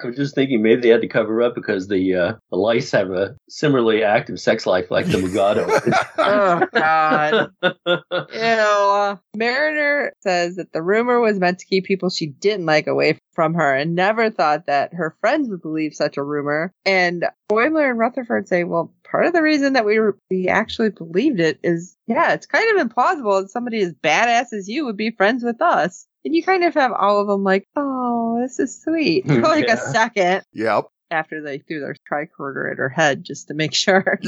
I 0.03 0.07
was 0.07 0.17
just 0.17 0.35
thinking 0.35 0.61
maybe 0.61 0.81
they 0.81 0.89
had 0.89 1.01
to 1.01 1.07
cover 1.07 1.41
up 1.41 1.55
because 1.55 1.87
the 1.87 2.15
uh, 2.15 2.33
the 2.51 2.57
lice 2.57 2.91
have 2.91 3.11
a 3.11 3.37
similarly 3.47 4.03
active 4.03 4.39
sex 4.39 4.65
life 4.65 4.91
like 4.91 5.05
the 5.05 5.19
Mugado. 5.19 5.67
oh 6.17 6.67
God. 6.73 7.51
Ew. 7.63 8.35
Uh, 8.35 9.15
Mariner 9.35 10.11
says 10.21 10.57
that 10.57 10.73
the 10.73 10.81
rumor 10.81 11.19
was 11.21 11.39
meant 11.39 11.59
to 11.59 11.65
keep 11.65 11.85
people 11.85 12.09
she 12.09 12.27
didn't 12.27 12.65
like 12.65 12.87
away 12.87 13.17
from 13.33 13.53
her 13.53 13.73
and 13.73 13.95
never 13.95 14.29
thought 14.29 14.65
that 14.65 14.93
her 14.93 15.15
friends 15.21 15.49
would 15.49 15.61
believe 15.61 15.93
such 15.93 16.17
a 16.17 16.23
rumor. 16.23 16.73
And 16.85 17.25
Boimler 17.49 17.89
and 17.89 17.99
Rutherford 17.99 18.47
say, 18.47 18.63
well, 18.63 18.93
part 19.15 19.27
of 19.27 19.33
the 19.33 19.41
reason 19.41 19.73
that 19.73 19.85
we 19.85 19.97
were, 19.97 20.17
we 20.29 20.49
actually 20.49 20.89
believed 20.89 21.39
it 21.39 21.57
is, 21.63 21.95
yeah, 22.05 22.33
it's 22.33 22.45
kind 22.45 22.77
of 22.77 22.85
implausible 22.85 23.41
that 23.41 23.49
somebody 23.49 23.81
as 23.81 23.93
badass 23.93 24.51
as 24.51 24.67
you 24.67 24.83
would 24.83 24.97
be 24.97 25.11
friends 25.11 25.41
with 25.41 25.61
us. 25.61 26.05
And 26.25 26.35
you 26.35 26.43
kind 26.43 26.65
of 26.65 26.73
have 26.73 26.91
all 26.91 27.21
of 27.21 27.27
them 27.27 27.43
like, 27.43 27.65
oh, 27.77 28.39
this 28.41 28.59
is 28.59 28.81
sweet 28.81 29.25
hmm. 29.25 29.35
for 29.35 29.41
like 29.43 29.67
Yeah. 29.67 29.75
a 29.75 29.77
second 29.77 30.43
Yep. 30.51 30.87
After 31.15 31.41
they 31.41 31.59
threw 31.59 31.79
their 31.79 31.95
tricorder 32.11 32.69
at 32.71 32.77
her 32.77 32.89
head 32.89 33.23
just 33.23 33.47
to 33.47 33.53
make 33.53 33.73
sure. 33.85 34.19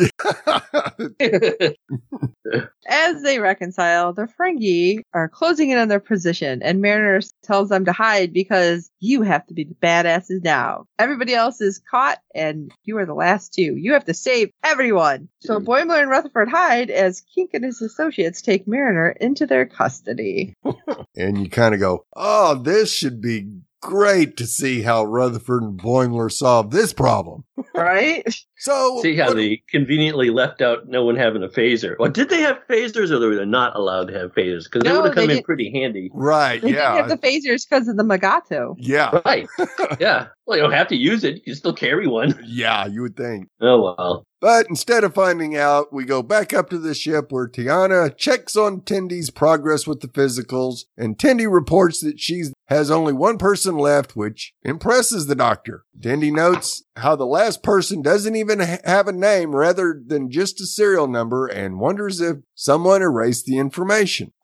As 2.87 3.21
they 3.21 3.39
reconcile, 3.39 4.13
the 4.13 4.27
Ferengi 4.39 5.01
are 5.13 5.27
closing 5.27 5.69
in 5.69 5.77
on 5.77 5.89
their 5.89 5.99
position, 5.99 6.63
and 6.63 6.81
Mariner 6.81 7.19
tells 7.43 7.69
them 7.69 7.85
to 7.85 7.91
hide 7.91 8.31
because 8.31 8.89
you 8.99 9.21
have 9.23 9.45
to 9.47 9.53
be 9.53 9.65
the 9.65 9.75
badasses 9.75 10.43
now. 10.43 10.85
Everybody 10.97 11.33
else 11.33 11.59
is 11.59 11.81
caught, 11.91 12.19
and 12.33 12.71
you 12.85 12.97
are 12.97 13.05
the 13.05 13.13
last 13.13 13.53
two. 13.53 13.75
You 13.75 13.93
have 13.93 14.05
to 14.05 14.13
save 14.13 14.51
everyone. 14.63 15.27
So 15.41 15.59
mm. 15.59 15.65
Boimler 15.65 16.01
and 16.01 16.09
Rutherford 16.09 16.49
hide 16.49 16.89
as 16.89 17.21
Kink 17.35 17.51
and 17.53 17.65
his 17.65 17.81
associates 17.81 18.41
take 18.41 18.67
Mariner 18.67 19.09
into 19.09 19.45
their 19.45 19.65
custody. 19.65 20.55
and 21.17 21.37
you 21.37 21.49
kind 21.49 21.73
of 21.73 21.81
go, 21.81 22.05
oh, 22.15 22.55
this 22.55 22.93
should 22.93 23.19
be 23.19 23.49
great 23.81 24.37
to 24.37 24.45
see 24.45 24.81
how 24.81 25.03
Rutherford 25.03 25.63
and 25.63 25.79
Boimler 25.79 26.31
solved 26.31 26.71
this 26.71 26.93
problem. 26.93 27.43
Right? 27.73 28.23
So, 28.57 28.99
See 29.01 29.15
how 29.15 29.27
what- 29.27 29.35
they 29.37 29.61
conveniently 29.69 30.29
left 30.31 30.61
out 30.61 30.87
no 30.87 31.05
one 31.05 31.15
having 31.15 31.43
a 31.43 31.47
phaser. 31.47 31.95
Well, 31.99 32.09
did 32.11 32.29
they 32.29 32.41
have 32.41 32.57
phasers 32.69 33.11
or 33.11 33.19
were 33.19 33.35
they 33.35 33.39
were 33.39 33.45
not 33.45 33.75
allowed 33.75 34.07
to 34.09 34.13
have 34.19 34.31
phasers? 34.33 34.63
Because 34.65 34.83
they 34.83 34.89
No, 34.89 35.01
would 35.01 35.07
have 35.07 35.15
come 35.15 35.29
in 35.29 35.43
pretty 35.43 35.71
handy. 35.71 36.09
right? 36.13 36.61
They 36.61 36.69
Yeah, 36.73 36.93
didn't 36.95 37.09
have 37.09 37.21
the 37.21 37.27
phasers 37.27 37.67
because 37.69 37.87
of 37.87 37.97
the 37.97 38.03
Magato. 38.03 38.75
yeah, 38.77 39.19
Right. 39.25 39.47
yeah. 39.99 40.27
Well, 40.45 40.57
you 40.57 40.63
don't 40.63 40.71
have 40.73 40.87
to 40.89 40.95
use 40.95 41.23
it. 41.23 41.35
You 41.35 41.41
can 41.41 41.55
still 41.55 41.73
carry 41.73 42.07
one. 42.07 42.39
yeah. 42.45 42.85
You 42.87 43.01
would 43.03 43.15
think. 43.17 43.47
Oh, 43.61 43.95
well. 43.97 44.25
But 44.39 44.67
instead 44.69 45.03
of 45.03 45.15
finding 45.15 45.57
out, 45.57 45.91
we 45.91 46.05
go 46.05 46.21
back 46.21 46.53
up 46.53 46.69
to 46.69 46.77
the 46.77 46.93
ship 46.93 47.31
where 47.31 47.47
Tiana 47.47 48.15
checks 48.15 48.55
on 48.55 48.81
Tendi's 48.81 49.31
progress 49.31 49.87
with 49.87 50.01
the 50.01 50.07
physicals, 50.07 50.85
and 50.95 51.17
Tendi 51.17 51.51
reports 51.51 52.01
that 52.01 52.19
she 52.19 52.43
has 52.67 52.91
only 52.91 53.13
one 53.13 53.37
person 53.39 53.77
left, 53.77 54.15
which 54.15 54.53
impresses 54.63 55.25
the 55.25 55.35
doctor. 55.35 55.85
Tendi 55.99 56.31
notes 56.31 56.83
how 56.97 57.15
the 57.15 57.25
last 57.25 57.63
person 57.63 58.01
doesn't 58.03 58.35
even 58.35 58.59
ha- 58.59 58.77
have 58.85 59.07
a 59.07 59.11
name 59.11 59.55
rather 59.55 59.99
than 60.05 60.29
just 60.29 60.61
a 60.61 60.67
serial 60.67 61.07
number 61.07 61.47
and 61.47 61.79
wonders 61.79 62.21
if 62.21 62.37
someone 62.53 63.01
erased 63.01 63.45
the 63.45 63.57
information. 63.57 64.33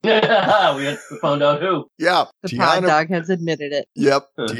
we 0.04 0.10
had- 0.10 0.98
found 1.20 1.42
out 1.42 1.60
who. 1.60 1.90
Yeah, 1.98 2.26
The 2.44 2.56
pod 2.56 2.84
Tiana 2.84 2.86
dog 2.86 3.08
has 3.08 3.28
admitted 3.30 3.72
it. 3.72 3.88
Yep. 3.96 4.28
Uh-huh. 4.38 4.54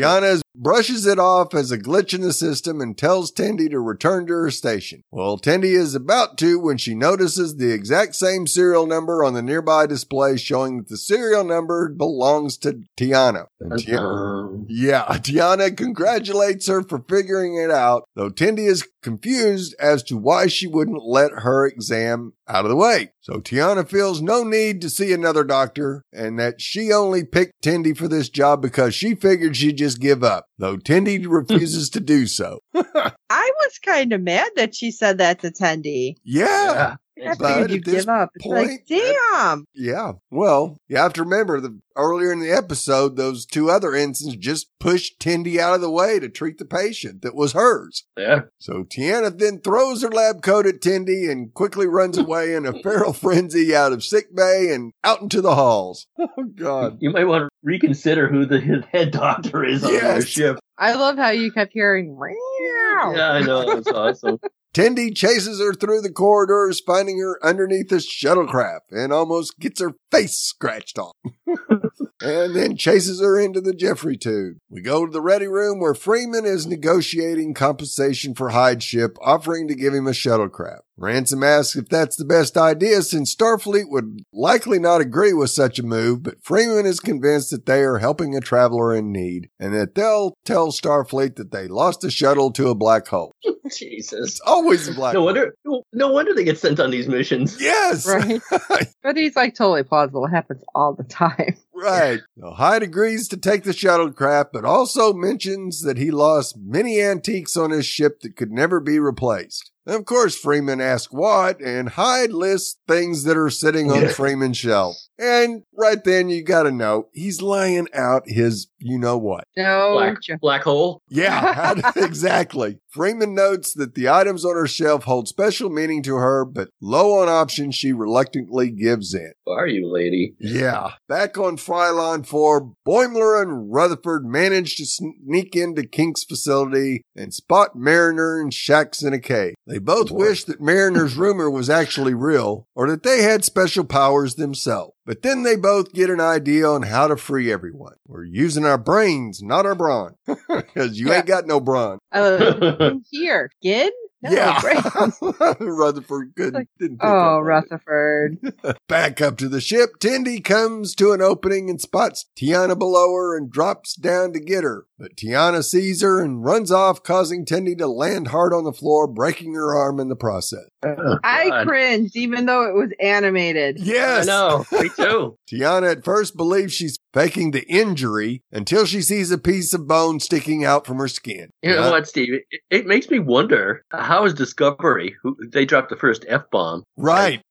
Tiana 0.57 0.63
brushes 0.63 1.07
it 1.07 1.19
off 1.19 1.55
as 1.55 1.71
a 1.71 1.79
glitch 1.79 2.15
in 2.15 2.21
the 2.21 2.33
system 2.33 2.81
and 2.81 2.97
tells 2.97 3.33
Tendi 3.33 3.71
to 3.71 3.81
return 3.81 4.27
to 4.27 4.33
her 4.35 4.51
station. 4.51 5.03
Well, 5.11 5.39
Tendi 5.39 5.75
is 5.77 5.95
about 5.95 6.37
to 6.39 6.59
when 6.59 6.79
she 6.79 6.95
notices 6.95 7.57
the 7.57 7.73
exact 7.73 8.15
same 8.17 8.47
serial 8.47 8.87
number 8.87 9.23
on 9.25 9.35
the 9.35 9.43
nearby 9.43 9.87
display 9.87 10.37
showing 10.37 10.79
that 10.79 10.89
the 10.89 10.97
serial 10.97 11.45
number 11.45 11.89
belongs 11.89 12.57
to 12.59 12.83
Tiana. 12.97 13.47
And 13.61 13.79
Ti- 13.79 13.97
Um, 13.97 14.67
yeah, 14.69 15.05
Tiana 15.09 15.77
congratulates 15.77 16.67
her 16.69 16.83
for 16.83 17.05
figuring 17.09 17.57
it 17.57 17.71
out, 17.71 18.09
though 18.15 18.31
Tendi 18.31 18.67
is 18.69 18.87
confused 19.03 19.75
as 19.81 20.03
to 20.05 20.17
why 20.17 20.47
she 20.49 20.67
wouldn't 20.67 21.03
let 21.05 21.31
her 21.33 21.67
exam 21.67 22.33
out 22.49 22.65
of 22.65 22.69
the 22.71 22.77
way. 22.77 23.13
So 23.21 23.35
Tiana 23.35 23.89
feels 23.89 24.21
no 24.23 24.43
need 24.43 24.81
to 24.81 24.91
see 24.91 25.13
another 25.13 25.45
doctor 25.45 26.05
and 26.13 26.39
that 26.39 26.61
she 26.61 26.93
only 26.93 27.25
picked 27.25 27.63
Tendi 27.63 27.97
for 27.97 28.09
this 28.09 28.29
job 28.29 28.63
because 28.63 28.95
she 28.95 29.15
figured 29.15 29.57
she'd 29.57 29.77
just 29.79 30.01
give 30.01 30.25
up, 30.25 30.38
though 30.59 30.77
Tendi 30.77 31.25
refuses 31.29 31.91
to 31.91 32.01
do 32.01 32.27
so. 32.27 32.61
I 32.75 33.13
was 33.61 33.79
kind 33.85 34.13
of 34.13 34.23
mad 34.23 34.51
that 34.57 34.75
she 34.75 34.91
said 34.91 35.19
that 35.19 35.41
to 35.41 35.51
Tendi. 35.51 36.17
Yeah. 36.25 36.97
I 37.27 37.35
But 37.35 37.49
figured 37.49 37.65
at 37.65 37.71
you'd 37.71 37.85
this 37.85 37.95
give 38.05 38.09
up. 38.09 38.31
It's 38.35 38.47
like, 38.47 38.67
point, 38.69 38.81
that- 38.89 39.17
damn. 39.33 39.65
Yeah. 39.75 40.13
Well, 40.31 40.77
you 40.89 40.97
have 40.97 41.13
to 41.15 41.23
remember 41.25 41.61
that 41.61 41.79
earlier 41.97 42.31
in 42.33 42.41
the 42.41 42.51
episode, 42.53 43.17
those 43.17 43.45
two 43.45 43.71
other 43.71 43.95
ensigns 43.95 44.37
just 44.37 44.69
pushed 44.79 45.19
Tendi 45.19 45.59
out 45.59 45.75
of 45.75 45.81
the 45.81 45.91
way 45.91 46.19
to 46.21 46.29
treat 46.29 46.59
the 46.59 46.65
patient 46.65 47.23
that 47.23 47.35
was 47.35 47.53
hers. 47.53 48.05
yeah. 48.17 48.43
So 48.61 48.85
Tiana 48.85 49.37
then 49.37 49.61
throws 49.61 50.03
her 50.03 50.11
lab 50.11 50.43
coat 50.43 50.67
at 50.67 50.81
Tendi 50.81 51.29
and 51.31 51.53
quickly 51.55 51.87
runs 51.89 52.17
away 52.19 52.55
in 52.55 52.67
a 52.67 52.81
feral 52.83 53.13
frenzy 53.13 53.75
out 53.75 53.93
of 53.93 54.05
sick 54.05 54.35
bay 54.35 54.73
and 54.73 54.93
out 55.03 55.21
into 55.23 55.41
the 55.41 55.55
halls. 55.55 56.07
Oh 56.21 56.45
God. 56.55 56.99
You 57.01 57.11
might 57.11 57.25
want 57.25 57.43
to 57.45 57.49
reconsider 57.63 58.29
who 58.29 58.47
the 58.47 58.61
his 58.61 58.85
head 58.93 59.11
doctor 59.11 59.65
is 59.65 59.83
on 59.85 59.93
their 59.93 60.03
Yes. 60.17 60.25
ship. 60.27 60.59
I 60.77 60.95
love 60.95 61.17
how 61.17 61.31
you 61.31 61.51
kept 61.51 61.73
hearing, 61.73 62.17
wow. 62.17 63.13
Yeah, 63.15 63.31
I 63.33 63.41
know. 63.43 63.75
That's 63.75 63.89
awesome. 63.89 64.39
Tendi 64.75 65.15
chases 65.15 65.61
her 65.61 65.73
through 65.73 66.03
the 66.03 66.13
corridors, 66.13 66.81
finding 66.81 67.19
her 67.19 67.39
underneath 67.45 67.91
a 67.93 67.97
shuttlecraft 67.97 68.91
and 68.91 69.13
almost 69.13 69.59
gets 69.59 69.81
her 69.81 69.95
face 70.11 70.39
scratched 70.39 70.99
off. 70.99 71.17
and 72.21 72.55
then 72.55 72.77
chases 72.77 73.21
her 73.21 73.39
into 73.39 73.61
the 73.61 73.73
Jefferies 73.73 74.19
tube. 74.19 74.59
We 74.69 74.83
go 74.83 75.07
to 75.07 75.13
the 75.13 75.23
ready 75.23 75.49
room 75.49 75.81
where 75.81 75.95
Freeman 75.95 76.45
is 76.45 76.67
negotiating 76.67 77.55
compensation 77.55 78.35
for 78.35 78.51
Hyde's 78.51 78.85
ship, 78.85 79.17
offering 79.23 79.69
to 79.69 79.75
give 79.75 79.95
him 79.95 80.07
a 80.07 80.13
shuttlecraft. 80.13 80.81
Ransom 80.99 81.43
asks 81.45 81.77
if 81.77 81.89
that's 81.89 82.17
the 82.17 82.25
best 82.25 82.57
idea 82.57 83.03
since 83.03 83.35
Starfleet 83.35 83.89
would 83.89 84.25
likely 84.33 84.79
not 84.79 85.01
agree 85.01 85.33
with 85.33 85.51
such 85.51 85.79
a 85.79 85.83
move, 85.85 86.23
but 86.25 86.43
Freeman 86.43 86.87
is 86.87 87.01
convinced 87.01 87.51
that 87.53 87.67
they 87.67 87.83
are 87.83 87.99
helping 87.99 88.35
a 88.37 88.41
traveler 88.41 88.95
in 88.95 89.13
need 89.13 89.49
and 89.61 89.73
that 89.75 89.95
they'll 89.95 90.35
tell 90.45 90.73
Starfleet 90.73 91.37
that 91.37 91.53
they 91.53 91.69
lost 91.69 92.03
a 92.05 92.11
shuttle 92.11 92.51
to 92.53 92.69
a 92.69 92.75
black 92.75 93.07
hole. 93.07 93.33
Jesus. 93.71 94.31
It's 94.31 94.41
always 94.47 94.89
a 94.89 94.95
black 94.95 95.15
No 95.15 95.21
hole. 95.21 95.27
wonder. 95.27 95.55
No 95.93 96.09
wonder 96.13 96.35
they 96.35 96.45
get 96.45 96.59
sent 96.59 96.81
on 96.81 96.91
these 96.91 97.07
missions. 97.07 97.61
Yes. 97.61 98.07
Right. 98.07 98.41
but 99.03 99.17
he's 99.17 99.37
like 99.37 99.55
totally 99.55 99.83
plausible. 99.83 100.25
It 100.27 100.31
happens 100.31 100.63
all 100.75 100.95
the 100.95 101.05
time. 101.05 101.57
Right. 101.81 102.19
So 102.37 102.51
Hyde 102.51 102.83
agrees 102.83 103.29
to 103.29 103.37
take 103.37 103.63
the 103.63 103.71
shuttlecraft, 103.71 104.47
but 104.53 104.65
also 104.65 105.13
mentions 105.13 105.83
that 105.83 105.97
he 105.97 106.11
lost 106.11 106.57
many 106.61 107.01
antiques 107.01 107.57
on 107.57 107.71
his 107.71 107.87
ship 107.87 108.19
that 108.23 108.35
could 108.35 108.51
never 108.51 108.81
be 108.81 108.99
replaced. 108.99 109.71
And 109.89 109.97
of 109.97 110.05
course, 110.05 110.37
Freeman 110.37 110.83
asks 110.83 111.11
what, 111.11 111.63
and 111.63 111.89
Hyde 111.89 112.31
lists 112.31 112.77
things 112.87 113.25
that 113.25 113.39
are 113.39 113.49
sitting 113.49 113.91
on 113.91 114.03
Yeah. 114.03 114.09
Freeman's 114.09 114.59
shelf. 114.59 114.97
And 115.19 115.63
right 115.77 116.03
then, 116.05 116.29
you 116.29 116.43
gotta 116.45 116.71
know, 116.71 117.09
he's 117.13 117.43
laying 117.43 117.89
out 117.95 118.23
his 118.27 118.69
you 118.79 118.99
know 118.99 119.19
what. 119.19 119.45
No, 119.57 119.95
Black, 119.95 120.21
Jo- 120.23 120.37
black 120.41 120.63
hole. 120.63 121.03
Yeah, 121.09 121.53
how- 121.83 121.93
exactly. 121.97 122.79
Freeman 122.91 123.35
notes 123.35 123.75
that 123.75 123.95
the 123.95 124.09
items 124.09 124.45
on 124.45 124.55
her 124.55 124.67
shelf 124.67 125.05
hold 125.05 125.29
special 125.29 125.69
meaning 125.69 126.03
to 126.05 126.15
her, 126.17 126.45
but 126.45 126.69
low 126.81 127.19
on 127.21 127.29
options, 127.29 127.75
she 127.75 127.93
reluctantly 127.93 128.71
gives 128.71 129.13
in. 129.15 129.33
Who 129.47 129.53
are 129.53 129.67
you, 129.67 129.93
lady? 129.93 130.35
Yeah. 130.41 130.93
Back 131.09 131.37
on 131.37 131.57
Frylon 131.59 132.25
4, 132.27 132.73
Boimler 132.87 133.43
and 133.43 133.71
Rutherford 133.73 134.25
manage 134.25 134.77
to 134.77 134.87
sneak 134.87 135.55
into 135.55 135.87
Kink's 135.87 136.25
facility 136.25 137.03
and 137.15 137.35
spot 137.35 137.77
Mariner 137.77 138.41
and 138.41 138.53
Shax 138.53 139.05
in 139.05 139.13
a 139.13 139.19
cave. 139.21 139.55
They 139.67 139.79
both 139.79 140.11
wish 140.11 140.45
that 140.45 140.61
Mariner's 140.61 141.17
rumor 141.17 141.51
was 141.51 141.69
actually 141.69 142.15
real 142.15 142.67
or 142.75 142.89
that 142.91 143.03
they 143.03 143.23
had 143.23 143.45
special 143.45 143.85
powers 143.85 144.37
themselves. 144.37 144.95
But 145.09 145.23
then 145.23 145.43
they 145.43 145.57
both 145.57 145.95
get 145.95 146.11
an 146.11 146.21
idea 146.21 146.69
on 146.69 146.83
how 146.83 147.09
to 147.09 147.17
free 147.17 147.51
everyone. 147.51 147.95
We're 148.07 148.25
using 148.25 148.67
our 148.67 148.77
brains, 148.77 149.41
not 149.43 149.65
our 149.65 149.75
brawn. 149.75 150.17
Because 150.49 151.01
you 151.01 151.11
ain't 151.11 151.25
got 151.25 151.47
no 151.47 151.61
brawn. 151.61 151.99
uh, 152.13 152.91
here, 153.11 153.51
Gin? 153.63 153.91
No, 154.21 154.31
yeah. 154.33 154.61
Rutherford 155.61 156.33
couldn't, 156.37 156.55
Like, 156.55 156.69
didn't 156.79 156.99
pick 156.99 157.09
Oh, 157.09 157.13
up 157.13 157.23
on 157.23 157.41
it. 157.41 157.45
Rutherford. 157.45 158.39
Back 158.89 159.21
up 159.21 159.37
to 159.39 159.49
the 159.49 159.61
ship, 159.61 159.91
Tendi 160.01 160.43
comes 160.43 160.95
to 160.97 161.13
an 161.13 161.23
opening 161.23 161.71
and 161.71 161.81
spots 161.81 162.27
Tiana 162.37 162.77
below 162.77 163.15
her 163.15 163.37
and 163.37 163.51
drops 163.51 163.95
down 163.95 164.33
to 164.33 164.41
get 164.41 164.65
her. 164.65 164.87
But 164.99 165.15
Tiana 165.17 165.63
sees 165.63 166.03
her 166.03 166.21
and 166.21 166.45
runs 166.45 166.73
off, 166.73 167.05
causing 167.05 167.45
Tendi 167.45 167.79
to 167.79 167.87
land 167.87 168.29
hard 168.29 168.53
on 168.53 168.65
the 168.65 168.73
floor, 168.73 169.07
breaking 169.07 169.55
her 169.55 169.77
arm 169.77 170.01
in 170.01 170.09
the 170.09 170.17
process. 170.17 170.67
Oh, 170.85 171.19
I 171.23 171.63
cringed, 171.65 172.17
even 172.17 172.47
though 172.47 172.63
it 172.69 172.75
was 172.75 172.91
animated. 173.01 173.79
Yes! 173.79 174.25
I 174.25 174.27
know. 174.27 174.65
Me 174.73 174.89
too. 174.97 175.39
Tiana 175.53 175.93
at 175.93 176.05
first 176.05 176.37
believes 176.37 176.73
she's 176.75 176.99
faking 177.19 177.51
the 177.51 177.67
injury 177.69 178.43
until 178.53 178.87
she 178.87 179.03
sees 179.03 179.33
a 179.33 179.39
piece 179.39 179.75
of 179.75 179.89
bone 179.89 180.21
sticking 180.21 180.65
out 180.65 180.87
from 180.87 180.99
her 180.99 181.09
skin. 181.09 181.51
You 181.63 181.75
know 181.75 181.91
what, 181.91 182.07
Steve? 182.07 182.33
It, 182.33 182.61
it 182.71 182.87
makes 182.87 183.11
me 183.11 183.19
wonder 183.19 183.85
how 183.91 184.25
is 184.25 184.35
Discovery, 184.35 185.17
who 185.21 185.37
they 185.53 185.65
dropped 185.65 185.91
the 185.91 185.97
first 185.97 186.25
F 186.29 186.43
bomb 186.53 186.85
Right. 186.97 187.43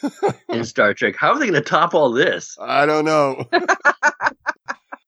in 0.50 0.64
Star 0.64 0.94
Trek, 0.94 1.16
how 1.20 1.34
are 1.34 1.40
they 1.40 1.48
going 1.48 1.62
to 1.62 1.70
top 1.70 1.94
all 1.94 2.12
this? 2.14 2.56
I 2.62 2.86
don't 2.86 3.04
know. 3.04 3.44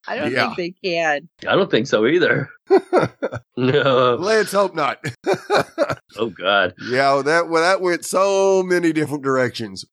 I 0.10 0.16
don't 0.18 0.32
Yeah. 0.32 0.54
think 0.56 0.76
they 0.82 0.90
can. 0.90 1.30
I 1.48 1.56
don't 1.56 1.70
think 1.70 1.88
so 1.88 2.06
either. 2.08 2.50
no. 3.58 4.16
Let's 4.20 4.52
hope 4.52 4.74
not. 4.76 5.04
Oh 6.18 6.32
God. 6.32 6.74
Yeah, 6.90 7.22
that 7.24 7.50
well, 7.50 7.62
that 7.62 7.82
went 7.82 8.04
so 8.04 8.64
many 8.64 8.92
different 8.92 9.24
directions. 9.24 9.86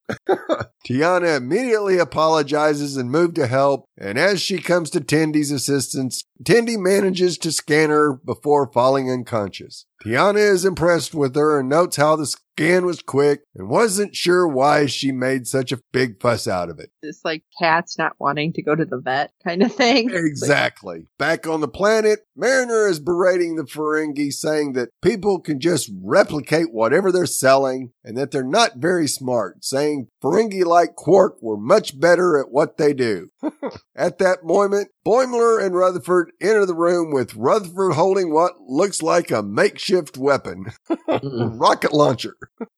Tiana 0.88 1.36
immediately 1.36 1.98
apologizes 1.98 2.96
and 2.96 3.10
moved 3.10 3.34
to 3.36 3.46
help, 3.46 3.84
and 3.98 4.18
as 4.18 4.40
she 4.40 4.58
comes 4.58 4.88
to 4.90 5.00
Tendi's 5.00 5.50
assistance, 5.50 6.24
Tendi 6.42 6.78
manages 6.78 7.36
to 7.38 7.52
scan 7.52 7.90
her 7.90 8.14
before 8.14 8.72
falling 8.72 9.10
unconscious. 9.10 9.84
Tiana 10.04 10.38
is 10.38 10.64
impressed 10.64 11.14
with 11.14 11.36
her 11.36 11.60
and 11.60 11.68
notes 11.68 11.96
how 11.96 12.16
the 12.16 12.34
scan 12.56 12.86
was 12.86 13.02
quick 13.02 13.42
and 13.54 13.68
wasn't 13.68 14.16
sure 14.16 14.48
why 14.48 14.86
she 14.86 15.12
made 15.12 15.46
such 15.46 15.72
a 15.72 15.80
big 15.92 16.20
fuss 16.20 16.48
out 16.48 16.70
of 16.70 16.78
it. 16.78 16.90
It's 17.02 17.20
like 17.22 17.42
cats 17.60 17.98
not 17.98 18.14
wanting 18.18 18.54
to 18.54 18.62
go 18.62 18.74
to 18.74 18.84
the 18.84 18.98
vet 18.98 19.32
kind 19.44 19.62
of 19.62 19.74
thing. 19.74 20.10
Exactly. 20.26 21.06
Back 21.18 21.46
on 21.46 21.60
the 21.60 21.68
planet, 21.68 22.20
Mariner 22.34 22.88
is 22.88 22.98
berating 22.98 23.56
the 23.56 23.64
Ferengi, 23.64 24.32
saying 24.32 24.72
that 24.72 24.88
people 25.02 25.40
can 25.40 25.60
just 25.60 25.90
replicate 26.02 26.72
whatever 26.72 27.12
they're 27.12 27.26
selling 27.26 27.92
and 28.02 28.16
that 28.16 28.30
they're 28.30 28.42
not 28.44 28.76
very 28.76 29.06
smart, 29.06 29.64
saying 29.64 30.08
Ferengi 30.22 30.64
like 30.64 30.96
Quark 30.96 31.36
were 31.42 31.56
much 31.56 31.98
better 31.98 32.38
at 32.38 32.50
what 32.50 32.76
they 32.76 32.92
do. 32.92 33.28
at 33.96 34.18
that 34.18 34.44
moment, 34.44 34.88
Boimler 35.06 35.64
and 35.64 35.74
Rutherford 35.74 36.32
enter 36.40 36.66
the 36.66 36.74
room 36.74 37.12
with 37.12 37.36
Rutherford 37.36 37.94
holding 37.94 38.32
what 38.32 38.60
looks 38.60 39.02
like 39.02 39.30
a 39.30 39.42
makeshift 39.42 40.16
weapon, 40.16 40.66
rocket 41.22 41.92
launcher. 41.92 42.36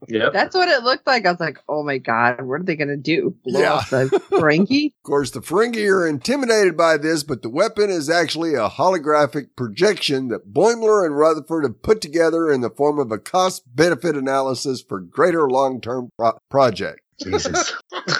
Yep. 0.08 0.32
That's 0.32 0.54
what 0.54 0.68
it 0.68 0.82
looked 0.82 1.06
like. 1.06 1.26
I 1.26 1.30
was 1.30 1.40
like, 1.40 1.58
oh 1.68 1.82
my 1.82 1.98
god, 1.98 2.42
what 2.42 2.60
are 2.60 2.64
they 2.64 2.76
gonna 2.76 2.96
do? 2.96 3.36
Blow 3.44 3.60
Yeah. 3.60 3.74
up 3.74 3.88
the 3.88 4.06
Ferengi? 4.30 4.92
Of 5.04 5.10
course, 5.10 5.30
the 5.30 5.40
Ferengi 5.40 5.88
are 5.90 6.06
intimidated 6.06 6.76
by 6.76 6.96
this, 6.98 7.22
but 7.22 7.42
the 7.42 7.48
weapon 7.48 7.88
is 7.90 8.08
actually 8.10 8.54
a 8.54 8.68
holographic 8.68 9.48
projection 9.56 10.28
that 10.28 10.52
Boimler 10.52 11.04
and 11.06 11.16
Rutherford 11.16 11.64
have 11.64 11.82
put 11.82 12.00
together 12.00 12.50
in 12.50 12.60
the 12.60 12.70
form 12.70 12.98
of 12.98 13.10
a 13.10 13.18
cost 13.18 13.62
benefit 13.74 14.16
analysis 14.16 14.82
for 14.86 15.00
greater 15.00 15.48
long 15.48 15.80
term 15.80 16.10
pro- 16.18 16.38
project. 16.50 17.00
Jesus. 17.22 17.74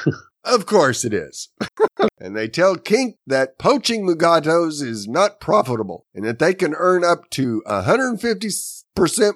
Of 0.44 0.64
course 0.64 1.04
it 1.04 1.12
is. 1.12 1.50
and 2.20 2.34
they 2.34 2.48
tell 2.48 2.76
Kink 2.76 3.16
that 3.26 3.58
poaching 3.58 4.06
Mugatos 4.06 4.80
is 4.82 5.06
not 5.06 5.40
profitable 5.40 6.06
and 6.14 6.24
that 6.24 6.38
they 6.38 6.54
can 6.54 6.74
earn 6.74 7.04
up 7.04 7.28
to 7.30 7.62
150% 7.66 8.77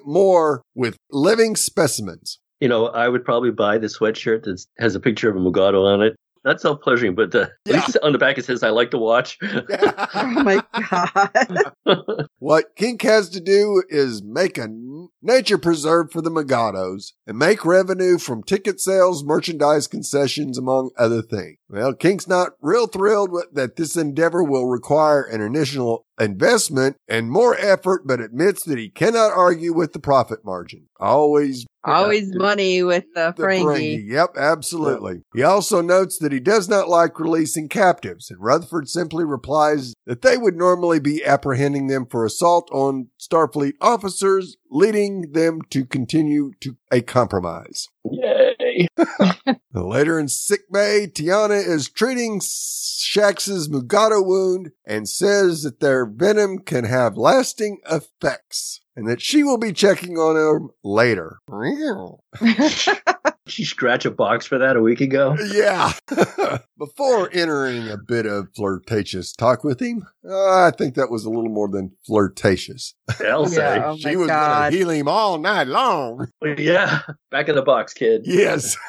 more 0.05 0.63
with 0.75 0.97
living 1.11 1.55
specimens. 1.55 2.39
You 2.59 2.69
know, 2.69 2.87
I 2.87 3.09
would 3.09 3.25
probably 3.25 3.51
buy 3.51 3.77
the 3.77 3.87
sweatshirt 3.87 4.43
that 4.43 4.63
has 4.79 4.95
a 4.95 4.99
picture 4.99 5.29
of 5.29 5.35
a 5.35 5.39
Mugato 5.39 5.85
on 5.85 6.01
it. 6.01 6.15
Not 6.45 6.59
self 6.61 6.81
pleasuring, 6.81 7.15
but 7.15 7.33
uh, 7.33 7.47
Yeah. 7.65 7.77
at 7.77 7.85
least 7.87 7.97
on 8.03 8.11
the 8.11 8.17
back 8.17 8.37
it 8.37 8.45
says 8.45 8.63
I 8.63 8.69
like 8.69 8.91
to 8.91 8.97
watch. 8.97 9.37
Oh 10.15 10.43
my 10.43 10.63
god. 10.89 11.71
What 12.39 12.75
Kink 12.75 13.01
has 13.03 13.29
to 13.29 13.39
do 13.39 13.83
is 13.87 14.21
make 14.21 14.57
a 14.57 14.67
nature 15.21 15.57
preserve 15.57 16.11
for 16.11 16.21
the 16.21 16.29
Megados 16.29 17.13
and 17.25 17.37
make 17.39 17.63
revenue 17.63 18.17
from 18.17 18.43
ticket 18.43 18.81
sales, 18.81 19.23
merchandise 19.23 19.87
concessions, 19.87 20.57
among 20.57 20.91
other 20.97 21.21
things. 21.21 21.55
Well, 21.69 21.93
Kink's 21.93 22.27
not 22.27 22.49
real 22.61 22.87
thrilled 22.87 23.31
with, 23.31 23.45
that 23.53 23.77
this 23.77 23.95
endeavor 23.95 24.43
will 24.43 24.67
require 24.67 25.23
an 25.23 25.39
initial 25.41 26.05
investment 26.19 26.97
and 27.07 27.31
more 27.31 27.55
effort, 27.57 28.01
but 28.05 28.19
admits 28.19 28.63
that 28.65 28.77
he 28.77 28.89
cannot 28.89 29.31
argue 29.31 29.73
with 29.73 29.93
the 29.93 29.99
profit 29.99 30.39
margin. 30.43 30.87
Always 30.99 31.65
Always 31.85 32.33
money 32.33 32.83
with 32.83 33.05
the 33.13 33.33
the 33.35 33.43
Ferengi. 33.43 33.63
Ferengi. 33.63 34.03
Yep, 34.07 34.37
absolutely. 34.37 35.23
He 35.35 35.43
also 35.43 35.81
notes 35.81 36.17
that 36.19 36.31
he 36.31 36.39
does 36.39 36.69
not 36.69 36.87
like 36.87 37.19
releasing 37.19 37.67
captives, 37.69 38.29
and 38.29 38.39
Rutherford 38.41 38.87
simply 38.87 39.25
replies 39.25 39.93
that 40.05 40.21
they 40.21 40.37
would 40.37 40.55
normally 40.55 40.99
be 40.99 41.23
apprehending 41.25 41.87
them 41.87 42.05
for 42.05 42.25
assault 42.25 42.69
on 42.71 43.07
Starfleet 43.19 43.73
officers, 43.81 44.57
leading 44.69 45.31
them 45.31 45.61
to 45.71 45.85
continue 45.85 46.51
to 46.61 46.77
a 46.91 47.01
compromise. 47.01 47.89
Later 49.73 50.19
in 50.19 50.27
sickbay, 50.27 51.07
Tiana 51.07 51.65
is 51.65 51.89
treating 51.89 52.39
Shax's 52.41 53.69
Mugato 53.69 54.25
wound 54.25 54.71
and 54.85 55.07
says 55.07 55.63
that 55.63 55.79
their 55.79 56.05
venom 56.05 56.59
can 56.59 56.85
have 56.85 57.17
lasting 57.17 57.79
effects 57.89 58.81
and 58.95 59.07
that 59.07 59.21
she 59.21 59.43
will 59.43 59.57
be 59.57 59.73
checking 59.73 60.17
on 60.17 60.37
him 60.37 60.69
later. 60.83 61.39
Did 63.45 63.53
she 63.53 63.65
scratch 63.65 64.05
a 64.05 64.11
box 64.11 64.45
for 64.45 64.57
that 64.57 64.77
a 64.77 64.81
week 64.81 65.01
ago? 65.01 65.35
Yeah. 65.51 65.91
Before 66.77 67.29
entering 67.33 67.89
a 67.89 67.97
bit 67.97 68.25
of 68.25 68.47
flirtatious 68.55 69.33
talk 69.33 69.63
with 69.63 69.81
him, 69.81 70.05
uh, 70.27 70.65
I 70.65 70.71
think 70.71 70.95
that 70.95 71.11
was 71.11 71.25
a 71.25 71.29
little 71.29 71.49
more 71.51 71.67
than 71.67 71.91
flirtatious. 72.05 72.93
I'll 73.25 73.45
say. 73.47 73.75
Yeah. 73.77 73.91
Oh 73.91 73.97
she 73.97 74.15
was 74.15 74.27
going 74.27 74.29
God. 74.29 74.71
to 74.71 74.77
heal 74.77 74.89
him 74.89 75.07
all 75.07 75.37
night 75.37 75.67
long. 75.67 76.29
Yeah. 76.57 77.01
Back 77.31 77.49
in 77.49 77.55
the 77.55 77.61
box, 77.61 77.93
kid. 77.93 78.21
Yes. 78.25 78.77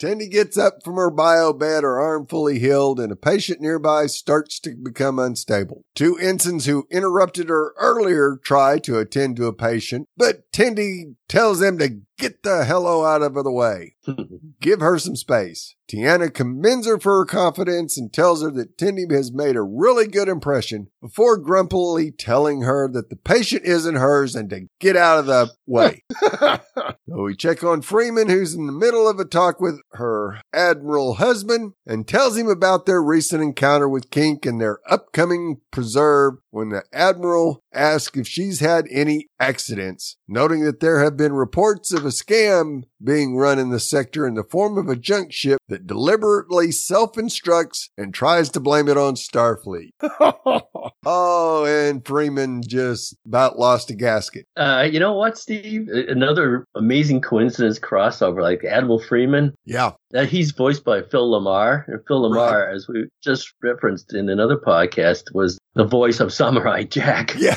Tendi 0.00 0.28
gets 0.30 0.58
up 0.58 0.82
from 0.84 0.96
her 0.96 1.10
bio 1.10 1.52
bed, 1.52 1.84
her 1.84 2.00
arm 2.00 2.26
fully 2.26 2.58
healed, 2.58 2.98
and 2.98 3.12
a 3.12 3.16
patient 3.16 3.60
nearby 3.60 4.06
starts 4.06 4.58
to 4.60 4.74
become 4.82 5.18
unstable. 5.18 5.84
Two 5.94 6.16
ensigns 6.18 6.66
who 6.66 6.86
interrupted 6.90 7.48
her 7.48 7.72
earlier 7.78 8.38
try 8.42 8.78
to 8.80 8.98
attend 8.98 9.36
to 9.36 9.46
a 9.46 9.52
patient, 9.52 10.08
but 10.16 10.50
Tendi 10.52 11.14
tells 11.28 11.60
them 11.60 11.78
to 11.78 12.00
get 12.20 12.42
the 12.42 12.64
hello 12.64 13.04
out 13.04 13.22
of 13.22 13.34
the 13.34 13.50
way. 13.50 13.96
Give 14.60 14.80
her 14.80 14.98
some 14.98 15.16
space. 15.16 15.74
Tiana 15.90 16.32
commends 16.32 16.86
her 16.86 17.00
for 17.00 17.18
her 17.18 17.24
confidence 17.24 17.98
and 17.98 18.12
tells 18.12 18.42
her 18.42 18.50
that 18.52 18.78
Tendi 18.78 19.10
has 19.10 19.32
made 19.32 19.56
a 19.56 19.62
really 19.62 20.06
good 20.06 20.28
impression 20.28 20.88
before 21.00 21.36
grumpily 21.36 22.12
telling 22.12 22.62
her 22.62 22.88
that 22.92 23.10
the 23.10 23.16
patient 23.16 23.64
isn't 23.64 23.96
hers 23.96 24.36
and 24.36 24.48
to 24.50 24.68
get 24.78 24.96
out 24.96 25.18
of 25.18 25.26
the 25.26 25.50
way. 25.66 26.04
so 26.38 27.22
we 27.22 27.34
check 27.34 27.64
on 27.64 27.82
Freeman, 27.82 28.28
who's 28.28 28.54
in 28.54 28.66
the 28.66 28.72
middle 28.72 29.08
of 29.08 29.18
a 29.18 29.24
talk 29.24 29.60
with 29.60 29.80
her 29.92 30.40
admiral 30.52 31.14
husband, 31.14 31.72
and 31.84 32.06
tells 32.06 32.36
him 32.36 32.48
about 32.48 32.86
their 32.86 33.02
recent 33.02 33.42
encounter 33.42 33.88
with 33.88 34.10
Kink 34.10 34.46
and 34.46 34.60
their 34.60 34.78
upcoming 34.88 35.60
preserve 35.72 36.34
when 36.50 36.68
the 36.68 36.84
admiral 36.92 37.64
asks 37.72 38.16
if 38.16 38.28
she's 38.28 38.60
had 38.60 38.86
any 38.90 39.28
accidents, 39.38 40.16
noting 40.28 40.64
that 40.64 40.80
there 40.80 41.02
have 41.02 41.16
been 41.16 41.32
reports 41.32 41.92
of 41.92 42.04
a 42.04 42.09
scam 42.10 42.84
being 43.02 43.36
run 43.36 43.58
in 43.58 43.70
the 43.70 43.80
sector 43.80 44.26
in 44.26 44.34
the 44.34 44.44
form 44.44 44.76
of 44.76 44.88
a 44.88 44.96
junk 44.96 45.32
ship 45.32 45.58
that 45.68 45.86
deliberately 45.86 46.70
self-instructs 46.70 47.90
and 47.96 48.12
tries 48.12 48.50
to 48.50 48.60
blame 48.60 48.88
it 48.88 48.96
on 48.96 49.14
Starfleet. 49.14 49.90
oh, 51.06 51.64
and 51.64 52.04
Freeman 52.06 52.62
just 52.66 53.16
about 53.26 53.58
lost 53.58 53.90
a 53.90 53.94
gasket. 53.94 54.46
Uh, 54.56 54.86
you 54.90 55.00
know 55.00 55.14
what, 55.14 55.38
Steve? 55.38 55.88
Another 55.88 56.64
amazing 56.74 57.20
coincidence 57.20 57.78
crossover, 57.78 58.42
like 58.42 58.64
Admiral 58.64 59.00
Freeman. 59.00 59.54
Yeah. 59.64 59.92
That 60.10 60.28
he's 60.28 60.50
voiced 60.50 60.84
by 60.84 61.02
Phil 61.02 61.30
LaMarr, 61.30 61.86
and 61.88 62.00
Phil 62.06 62.28
LaMarr, 62.28 62.74
as 62.74 62.88
we 62.88 63.06
just 63.22 63.52
referenced 63.62 64.12
in 64.12 64.28
another 64.28 64.56
podcast, 64.56 65.32
was 65.32 65.58
the 65.74 65.84
voice 65.84 66.20
of 66.20 66.32
Samurai 66.32 66.82
Jack. 66.84 67.34
Yeah. 67.36 67.54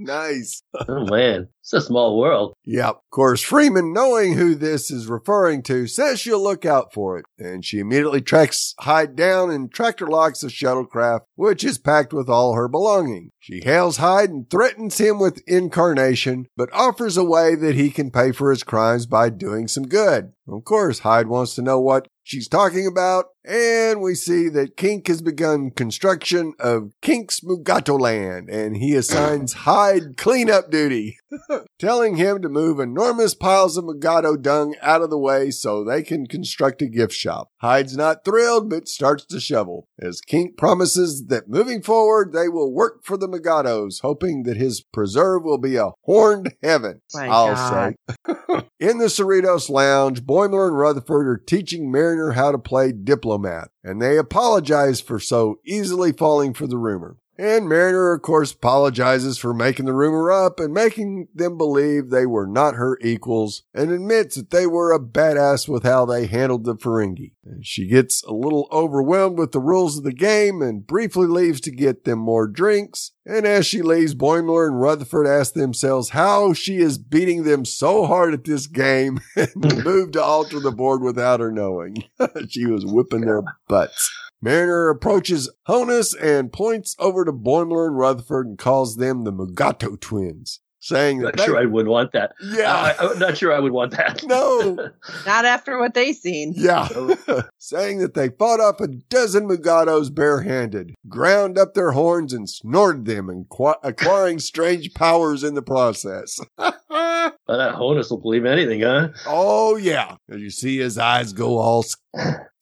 Nice. 0.00 0.62
Oh 0.88 1.04
man, 1.04 1.48
it's 1.60 1.72
a 1.72 1.80
small 1.80 2.18
world. 2.18 2.54
Yep. 2.64 2.88
Of 2.88 3.10
course, 3.10 3.42
Freeman, 3.42 3.92
knowing 3.92 4.34
who 4.34 4.54
this 4.54 4.90
is 4.90 5.06
referring 5.06 5.62
to, 5.64 5.86
says 5.86 6.18
she'll 6.18 6.42
look 6.42 6.64
out 6.64 6.92
for 6.92 7.18
it. 7.18 7.26
And 7.38 7.64
she 7.64 7.78
immediately 7.78 8.22
tracks 8.22 8.74
Hyde 8.80 9.14
down 9.14 9.50
and 9.50 9.70
tractor 9.70 10.06
locks 10.06 10.40
the 10.40 10.48
shuttlecraft, 10.48 11.20
which 11.34 11.62
is 11.62 11.78
packed 11.78 12.12
with 12.12 12.28
all 12.28 12.54
her 12.54 12.66
belongings. 12.66 13.30
She 13.38 13.60
hails 13.62 13.98
Hyde 13.98 14.30
and 14.30 14.50
threatens 14.50 14.98
him 14.98 15.18
with 15.18 15.42
incarnation, 15.46 16.46
but 16.56 16.72
offers 16.72 17.16
a 17.16 17.24
way 17.24 17.54
that 17.54 17.74
he 17.74 17.90
can 17.90 18.10
pay 18.10 18.32
for 18.32 18.50
his 18.50 18.62
crimes 18.62 19.06
by 19.06 19.28
doing 19.28 19.68
some 19.68 19.84
good. 19.84 20.32
Of 20.48 20.64
course, 20.64 21.00
Hyde 21.00 21.28
wants 21.28 21.54
to 21.54 21.62
know 21.62 21.80
what 21.80 22.08
she's 22.30 22.48
talking 22.48 22.86
about. 22.86 23.26
And 23.44 24.02
we 24.02 24.14
see 24.14 24.48
that 24.50 24.76
Kink 24.76 25.08
has 25.08 25.22
begun 25.22 25.70
construction 25.70 26.52
of 26.58 26.92
Kink's 27.00 27.40
Mugato 27.40 27.98
land 27.98 28.50
and 28.50 28.76
he 28.76 28.94
assigns 28.94 29.52
Hyde 29.64 30.16
cleanup 30.18 30.70
duty, 30.70 31.18
telling 31.78 32.16
him 32.16 32.42
to 32.42 32.48
move 32.48 32.78
enormous 32.78 33.34
piles 33.34 33.78
of 33.78 33.84
Mugato 33.84 34.40
dung 34.40 34.74
out 34.82 35.00
of 35.00 35.10
the 35.10 35.18
way 35.18 35.50
so 35.50 35.82
they 35.82 36.02
can 36.02 36.26
construct 36.26 36.82
a 36.82 36.86
gift 36.86 37.14
shop. 37.14 37.50
Hyde's 37.58 37.96
not 37.96 38.24
thrilled, 38.24 38.68
but 38.68 38.88
starts 38.88 39.24
to 39.26 39.40
shovel 39.40 39.88
as 39.98 40.20
Kink 40.20 40.56
promises 40.56 41.26
that 41.26 41.48
moving 41.48 41.82
forward, 41.82 42.32
they 42.32 42.48
will 42.48 42.72
work 42.72 43.04
for 43.04 43.16
the 43.16 43.28
Mugatos, 43.28 44.00
hoping 44.02 44.42
that 44.44 44.56
his 44.56 44.80
preserve 44.80 45.44
will 45.44 45.58
be 45.58 45.76
a 45.76 45.92
horned 46.02 46.54
heaven. 46.62 47.00
My 47.14 47.28
I'll 47.28 47.54
God. 47.54 47.94
say. 48.06 48.34
In 48.80 48.98
the 48.98 49.06
Cerritos 49.06 49.68
Lounge, 49.68 50.22
Boimler 50.22 50.68
and 50.68 50.78
Rutherford 50.78 51.26
are 51.26 51.36
teaching 51.36 51.90
Mariner 51.90 52.19
how 52.32 52.52
to 52.52 52.58
play 52.58 52.92
diplomat, 52.92 53.70
and 53.82 54.00
they 54.00 54.18
apologize 54.18 55.00
for 55.00 55.18
so 55.18 55.58
easily 55.64 56.12
falling 56.12 56.54
for 56.54 56.66
the 56.66 56.78
rumor. 56.78 57.16
And 57.40 57.70
Mariner, 57.70 58.12
of 58.12 58.20
course, 58.20 58.52
apologizes 58.52 59.38
for 59.38 59.54
making 59.54 59.86
the 59.86 59.94
rumor 59.94 60.30
up 60.30 60.60
and 60.60 60.74
making 60.74 61.28
them 61.34 61.56
believe 61.56 62.10
they 62.10 62.26
were 62.26 62.46
not 62.46 62.74
her 62.74 62.98
equals 63.00 63.62
and 63.72 63.90
admits 63.90 64.36
that 64.36 64.50
they 64.50 64.66
were 64.66 64.92
a 64.92 65.00
badass 65.00 65.66
with 65.66 65.82
how 65.82 66.04
they 66.04 66.26
handled 66.26 66.64
the 66.64 66.74
Ferengi. 66.74 67.32
And 67.42 67.64
she 67.64 67.88
gets 67.88 68.22
a 68.24 68.34
little 68.34 68.68
overwhelmed 68.70 69.38
with 69.38 69.52
the 69.52 69.58
rules 69.58 69.96
of 69.96 70.04
the 70.04 70.12
game 70.12 70.60
and 70.60 70.86
briefly 70.86 71.26
leaves 71.26 71.62
to 71.62 71.70
get 71.70 72.04
them 72.04 72.18
more 72.18 72.46
drinks. 72.46 73.12
And 73.24 73.46
as 73.46 73.64
she 73.64 73.80
leaves, 73.80 74.14
Boimler 74.14 74.66
and 74.66 74.78
Rutherford 74.78 75.26
ask 75.26 75.54
themselves 75.54 76.10
how 76.10 76.52
she 76.52 76.76
is 76.76 76.98
beating 76.98 77.44
them 77.44 77.64
so 77.64 78.04
hard 78.04 78.34
at 78.34 78.44
this 78.44 78.66
game 78.66 79.18
and 79.34 79.82
move 79.82 80.12
to 80.12 80.22
alter 80.22 80.60
the 80.60 80.72
board 80.72 81.00
without 81.00 81.40
her 81.40 81.50
knowing. 81.50 82.04
she 82.50 82.66
was 82.66 82.84
whipping 82.84 83.22
their 83.22 83.42
butts. 83.66 84.12
Mariner 84.42 84.88
approaches 84.88 85.50
Honus 85.68 86.14
and 86.20 86.52
points 86.52 86.96
over 86.98 87.24
to 87.24 87.32
Boimler 87.32 87.86
and 87.88 87.96
Rutherford 87.98 88.46
and 88.46 88.58
calls 88.58 88.96
them 88.96 89.24
the 89.24 89.32
Mugato 89.32 90.00
twins, 90.00 90.60
saying 90.78 91.18
that 91.18 91.24
Not 91.24 91.36
they- 91.36 91.44
sure 91.44 91.58
I 91.58 91.66
would 91.66 91.86
want 91.86 92.12
that. 92.12 92.32
yeah, 92.42 92.72
uh, 92.72 92.94
I, 92.98 93.12
I'm 93.12 93.18
not 93.18 93.36
sure 93.36 93.52
I 93.52 93.58
would 93.60 93.72
want 93.72 93.92
that. 93.92 94.22
no, 94.24 94.76
Not 95.26 95.44
after 95.44 95.78
what 95.78 95.92
they 95.94 96.12
seen. 96.14 96.54
yeah, 96.56 96.88
oh. 96.94 97.42
saying 97.58 97.98
that 97.98 98.14
they 98.14 98.30
fought 98.30 98.60
off 98.60 98.80
a 98.80 98.88
dozen 98.88 99.46
Mugatos 99.46 100.14
barehanded, 100.14 100.94
ground 101.08 101.58
up 101.58 101.74
their 101.74 101.90
horns 101.92 102.32
and 102.32 102.48
snorted 102.48 103.04
them, 103.04 103.28
and 103.28 103.46
qu- 103.50 103.74
acquiring 103.82 104.38
strange 104.38 104.94
powers 104.94 105.44
in 105.44 105.52
the 105.54 105.62
process. 105.62 106.40
Well, 106.90 107.32
that 107.58 107.74
Honus 107.74 108.10
will 108.10 108.20
believe 108.20 108.44
anything, 108.44 108.80
huh? 108.82 109.08
Oh 109.26 109.76
yeah. 109.76 110.16
As 110.30 110.40
you 110.40 110.50
see 110.50 110.78
his 110.78 110.98
eyes 110.98 111.32
go 111.32 111.58
all 111.58 111.84
s- 111.84 111.96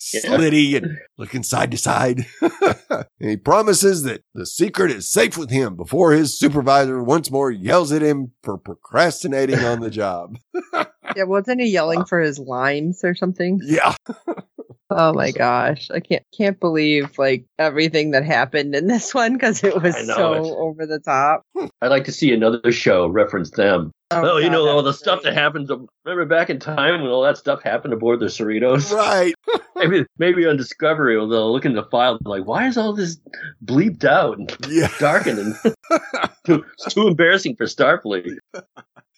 slitty 0.01 0.77
and 0.77 0.99
looking 1.17 1.43
side 1.43 1.71
to 1.71 1.79
side. 1.79 2.27
and 2.41 3.05
he 3.21 3.37
promises 3.37 4.03
that 4.03 4.23
the 4.35 4.47
secret 4.47 4.91
is 4.91 5.11
safe 5.11 5.37
with 5.39 5.51
him 5.51 5.77
before 5.77 6.13
his 6.13 6.39
supervisor 6.39 7.03
once 7.03 7.31
more 7.31 7.51
yells 7.51 7.91
at 7.93 8.03
him 8.03 8.33
for 8.43 8.59
procrastinating 8.59 9.61
on 9.61 9.81
the 9.81 9.91
job. 9.91 10.37
Yeah, 11.17 11.25
wasn't 11.25 11.63
he 11.63 11.69
yelling 11.69 12.01
uh, 12.01 12.05
for 12.05 12.21
his 12.21 12.39
limes 12.39 13.01
or 13.03 13.15
something? 13.15 13.61
Yeah. 13.65 13.95
Oh 14.91 15.13
my 15.13 15.33
gosh, 15.33 15.91
I 15.91 16.01
can't 16.01 16.23
can't 16.37 16.59
believe 16.59 17.19
like 17.19 17.45
everything 17.59 18.13
that 18.13 18.25
happened 18.25 18.75
in 18.75 18.87
this 18.87 19.15
one 19.15 19.35
because 19.35 19.63
it 19.63 19.81
was 19.83 19.95
so 20.07 20.33
it's- 20.35 20.55
over 20.57 20.87
the 20.87 20.99
top. 20.99 21.43
Hmm. 21.57 21.67
I'd 21.83 21.89
like 21.91 22.05
to 22.05 22.13
see 22.13 22.33
another 22.33 22.73
show 22.73 23.07
reference 23.07 23.51
them. 23.51 23.93
Oh, 24.11 24.23
oh 24.25 24.37
you 24.39 24.45
God, 24.47 24.53
know 24.53 24.69
all 24.69 24.83
the 24.83 24.89
was 24.89 24.99
stuff 24.99 25.23
that 25.25 25.35
happens. 25.35 25.69
Remember 26.07 26.25
back 26.25 26.49
in 26.49 26.59
time 26.59 27.03
when 27.03 27.11
all 27.11 27.23
that 27.25 27.37
stuff 27.37 27.63
happened 27.63 27.93
aboard 27.93 28.21
the 28.21 28.27
Cerritos? 28.27 28.91
Right. 28.97 29.35
maybe, 29.77 30.07
maybe 30.19 30.47
on 30.47 30.57
Discovery 30.57 31.15
they'll 31.17 31.53
look 31.53 31.67
in 31.67 31.75
the 31.75 31.85
file 31.85 32.19
like, 32.25 32.47
why 32.47 32.67
is 32.67 32.79
all 32.79 32.95
this 32.95 33.19
bleeped 33.63 34.05
out 34.05 34.39
and 34.39 34.57
Yeah. 34.67 34.91
darkened? 34.99 35.39
And 35.39 35.75
too, 36.47 36.65
it's 36.79 36.95
too 36.95 37.07
embarrassing 37.07 37.57
for 37.57 37.67
Starfleet. 37.67 38.39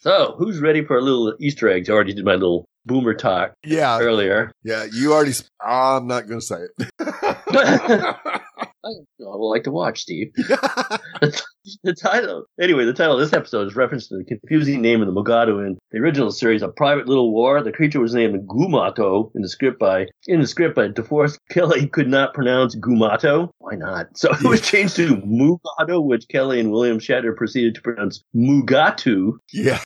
So, 0.00 0.34
who's 0.38 0.60
ready 0.60 0.82
for 0.84 0.96
a 0.96 1.02
little 1.02 1.34
Easter 1.40 1.68
eggs? 1.68 1.90
I 1.90 1.92
already 1.92 2.14
did 2.14 2.24
my 2.24 2.32
little 2.32 2.66
boomer 2.86 3.12
talk 3.14 3.52
Yeah. 3.64 3.98
earlier. 4.00 4.50
Yeah. 4.64 4.86
You 4.90 5.12
already, 5.12 5.32
sp- 5.36 5.52
I'm 5.62 6.06
not 6.06 6.26
going 6.26 6.40
to 6.40 6.46
say 6.46 6.56
it. 6.78 6.90
I 8.84 8.90
would 9.18 9.48
like 9.48 9.64
to 9.64 9.70
watch, 9.70 10.00
Steve. 10.00 10.32
the 11.84 11.94
title, 11.94 12.44
anyway, 12.60 12.84
the 12.84 12.94
title 12.94 13.14
of 13.14 13.20
this 13.20 13.32
episode 13.32 13.66
is 13.66 13.76
reference 13.76 14.08
to 14.08 14.16
the 14.16 14.24
confusing 14.24 14.80
name 14.80 15.02
of 15.02 15.06
the 15.06 15.12
Mugato 15.12 15.64
in 15.66 15.78
the 15.90 15.98
original 15.98 16.30
series, 16.30 16.62
A 16.62 16.68
Private 16.68 17.06
Little 17.06 17.32
War. 17.32 17.62
The 17.62 17.72
creature 17.72 18.00
was 18.00 18.14
named 18.14 18.48
Gumato 18.48 19.30
in 19.34 19.42
the 19.42 19.48
script 19.48 19.78
by 19.78 20.06
in 20.26 20.40
the 20.40 20.46
script 20.46 20.74
by 20.76 20.88
DeForest 20.88 21.38
Kelley 21.50 21.86
could 21.88 22.08
not 22.08 22.32
pronounce 22.32 22.74
Gumato. 22.76 23.50
Why 23.58 23.74
not? 23.74 24.16
So 24.16 24.30
it 24.32 24.42
was 24.44 24.60
changed 24.62 24.96
to 24.96 25.16
Mugato, 25.16 26.02
which 26.02 26.28
Kelley 26.28 26.60
and 26.60 26.70
William 26.70 26.98
Shatner 26.98 27.36
proceeded 27.36 27.74
to 27.74 27.82
pronounce 27.82 28.22
Mugatu. 28.34 29.32
yeah. 29.52 29.82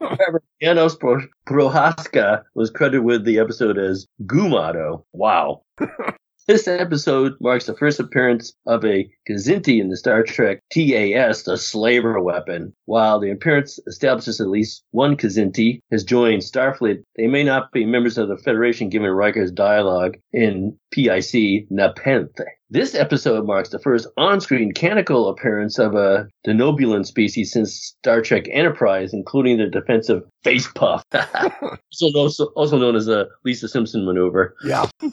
However, 0.00 0.42
Janos 0.62 0.96
Pro- 0.96 1.26
Prohaska 1.46 2.42
was 2.54 2.70
credited 2.70 3.04
with 3.04 3.24
the 3.24 3.38
episode 3.38 3.78
as 3.78 4.06
Gumato. 4.24 5.04
Wow. 5.12 5.62
This 6.48 6.66
episode 6.66 7.34
marks 7.42 7.66
the 7.66 7.76
first 7.76 8.00
appearance 8.00 8.54
of 8.64 8.82
a 8.82 9.06
Kzinti 9.28 9.82
in 9.82 9.90
the 9.90 9.98
Star 9.98 10.22
Trek 10.22 10.62
TAS, 10.72 11.42
the 11.42 11.58
slaver 11.58 12.18
weapon. 12.22 12.72
While 12.86 13.20
the 13.20 13.30
appearance 13.30 13.78
establishes 13.86 14.40
at 14.40 14.48
least 14.48 14.82
one 14.90 15.18
Kzinti 15.18 15.80
has 15.90 16.04
joined 16.04 16.40
Starfleet, 16.40 17.02
they 17.18 17.26
may 17.26 17.44
not 17.44 17.70
be 17.70 17.84
members 17.84 18.16
of 18.16 18.28
the 18.28 18.38
Federation 18.38 18.88
given 18.88 19.10
Riker's 19.10 19.52
dialogue 19.52 20.16
in 20.32 20.78
PIC 20.90 21.66
Nepenthe. 21.68 22.40
This 22.70 22.94
episode 22.94 23.46
marks 23.46 23.70
the 23.70 23.78
first 23.78 24.06
on-screen 24.18 24.72
canonical 24.72 25.30
appearance 25.30 25.78
of 25.78 25.94
a 25.94 26.28
denobulan 26.46 27.06
species 27.06 27.50
since 27.50 27.94
Star 27.98 28.20
Trek 28.20 28.44
Enterprise, 28.50 29.14
including 29.14 29.56
the 29.56 29.68
defensive 29.68 30.22
face 30.44 30.68
puff, 30.68 31.02
also, 32.14 32.44
also 32.56 32.78
known 32.78 32.94
as 32.94 33.06
the 33.06 33.26
Lisa 33.44 33.68
Simpson 33.68 34.04
maneuver. 34.04 34.54
Yeah. 34.64 34.86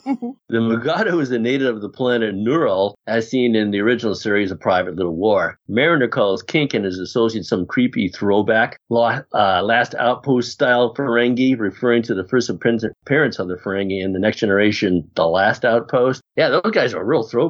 The 0.48 0.58
Mugato 0.58 1.20
is 1.20 1.32
a 1.32 1.40
native 1.40 1.74
of 1.74 1.82
the 1.82 1.88
planet 1.88 2.36
Neural, 2.36 2.96
as 3.08 3.28
seen 3.28 3.56
in 3.56 3.72
the 3.72 3.80
original 3.80 4.14
series 4.14 4.52
of 4.52 4.60
Private 4.60 4.94
Little 4.94 5.16
War. 5.16 5.58
Mariner 5.66 6.06
calls 6.06 6.40
Kink 6.40 6.72
and 6.72 6.84
his 6.84 7.00
associates 7.00 7.48
some 7.48 7.66
creepy 7.66 8.06
throwback, 8.06 8.78
uh, 8.92 9.62
last 9.64 9.96
outpost 9.96 10.52
style 10.52 10.94
Ferengi, 10.94 11.58
referring 11.58 12.04
to 12.04 12.14
the 12.14 12.28
first 12.28 12.48
appearance 12.48 12.84
of 12.84 13.48
the 13.48 13.56
Ferengi 13.56 14.00
in 14.00 14.12
the 14.12 14.20
Next 14.20 14.38
Generation, 14.38 15.10
The 15.16 15.26
Last 15.26 15.64
Outpost. 15.64 16.22
Yeah, 16.36 16.48
those 16.50 16.70
guys 16.70 16.94
are 16.94 17.04
real 17.04 17.24
throwbacks. 17.24 17.45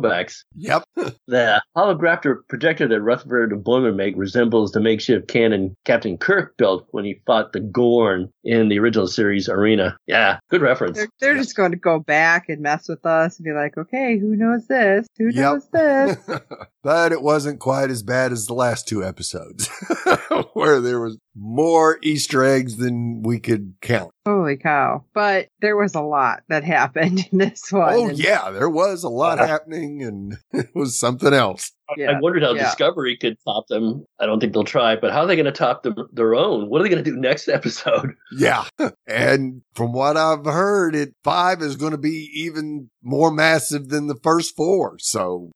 Yep. 0.57 0.85
The 1.29 1.61
holographic 1.77 2.37
projector 2.49 2.87
that 2.87 3.01
Rutherford 3.01 3.53
and 3.53 3.65
Boimler 3.65 3.95
make 3.95 4.15
resembles 4.17 4.71
the 4.71 4.81
makeshift 4.81 5.27
cannon 5.27 5.77
Captain 5.85 6.17
Kirk 6.17 6.57
built 6.57 6.87
when 6.93 7.05
he 7.05 7.21
fought 7.27 7.53
the 7.53 7.59
Gorn 7.61 8.31
in 8.45 8.69
the 8.69 8.79
original 8.79 9.09
series 9.09 9.49
arena. 9.49 9.97
Yeah, 10.07 10.39
good 10.51 10.63
reference. 10.63 10.99
They're, 10.99 11.09
they're 11.21 11.37
just 11.37 11.57
going 11.57 11.73
to 11.73 11.77
go 11.77 11.99
back 11.99 12.49
and 12.49 12.61
mess 12.63 12.89
with 12.89 13.05
us 13.05 13.39
and 13.39 13.45
be 13.45 13.53
like, 13.53 13.77
okay, 13.77 14.19
who 14.19 14.37
knows 14.37 14.69
this? 14.69 15.07
Who 15.19 15.27
Yep. 15.31 15.35
knows 15.35 15.69
this? 15.71 16.41
but 16.85 17.11
it 17.11 17.23
wasn't 17.23 17.59
quite 17.59 17.91
as 17.91 18.05
bad 18.05 18.31
as 18.31 18.47
the 18.47 18.55
last 18.55 18.87
two 18.87 19.05
episodes 19.05 19.69
where 20.53 20.81
there 20.81 21.01
was 21.01 21.19
more 21.37 21.99
Easter 22.03 22.43
eggs 22.43 22.77
than 22.77 23.23
we 23.23 23.39
could 23.39 23.75
count. 23.83 24.11
Holy 24.27 24.57
cow. 24.57 25.05
But 25.15 25.49
there 25.61 25.77
was 25.77 25.95
a 25.95 26.01
lot 26.01 26.43
that 26.49 26.65
happened 26.65 27.29
in 27.31 27.39
this 27.39 27.63
oh, 27.73 27.79
one. 27.79 27.95
Oh 27.95 28.09
and- 28.09 28.19
yeah, 28.19 28.51
there 28.51 28.71
was 28.71 29.05
a 29.05 29.09
lot 29.09 29.39
happening 29.47 30.03
and 30.03 30.37
it 30.53 30.71
was 30.75 30.99
something 30.99 31.33
else. 31.33 31.73
Yeah, 31.97 32.11
I 32.11 32.21
wondered 32.21 32.43
how 32.43 32.55
yeah. 32.55 32.65
Discovery 32.65 33.17
could 33.17 33.37
top 33.45 33.69
them. 33.69 34.05
I 34.19 34.27
don't 34.27 34.41
think 34.41 34.53
they'll 34.53 34.65
try, 34.65 34.97
but 34.97 35.13
how 35.13 35.21
are 35.21 35.27
they 35.27 35.37
going 35.37 35.47
to 35.47 35.53
top 35.53 35.85
them, 35.85 35.95
their 36.13 36.35
own? 36.35 36.69
What 36.69 36.81
are 36.81 36.83
they 36.83 36.91
going 36.91 37.05
to 37.05 37.09
do 37.09 37.17
next 37.17 37.47
episode? 37.49 38.15
Yeah. 38.33 38.65
And 39.07 39.63
from 39.75 39.93
what 39.93 40.17
I've 40.17 40.45
heard, 40.45 40.97
it 40.97 41.15
five 41.23 41.63
is 41.63 41.77
going 41.77 41.93
to 41.93 41.99
be 41.99 42.29
even 42.35 42.91
more 43.05 43.31
massive 43.31 43.89
than 43.89 44.09
the 44.09 44.19
first 44.23 44.57
four. 44.57 44.97
So 44.99 45.53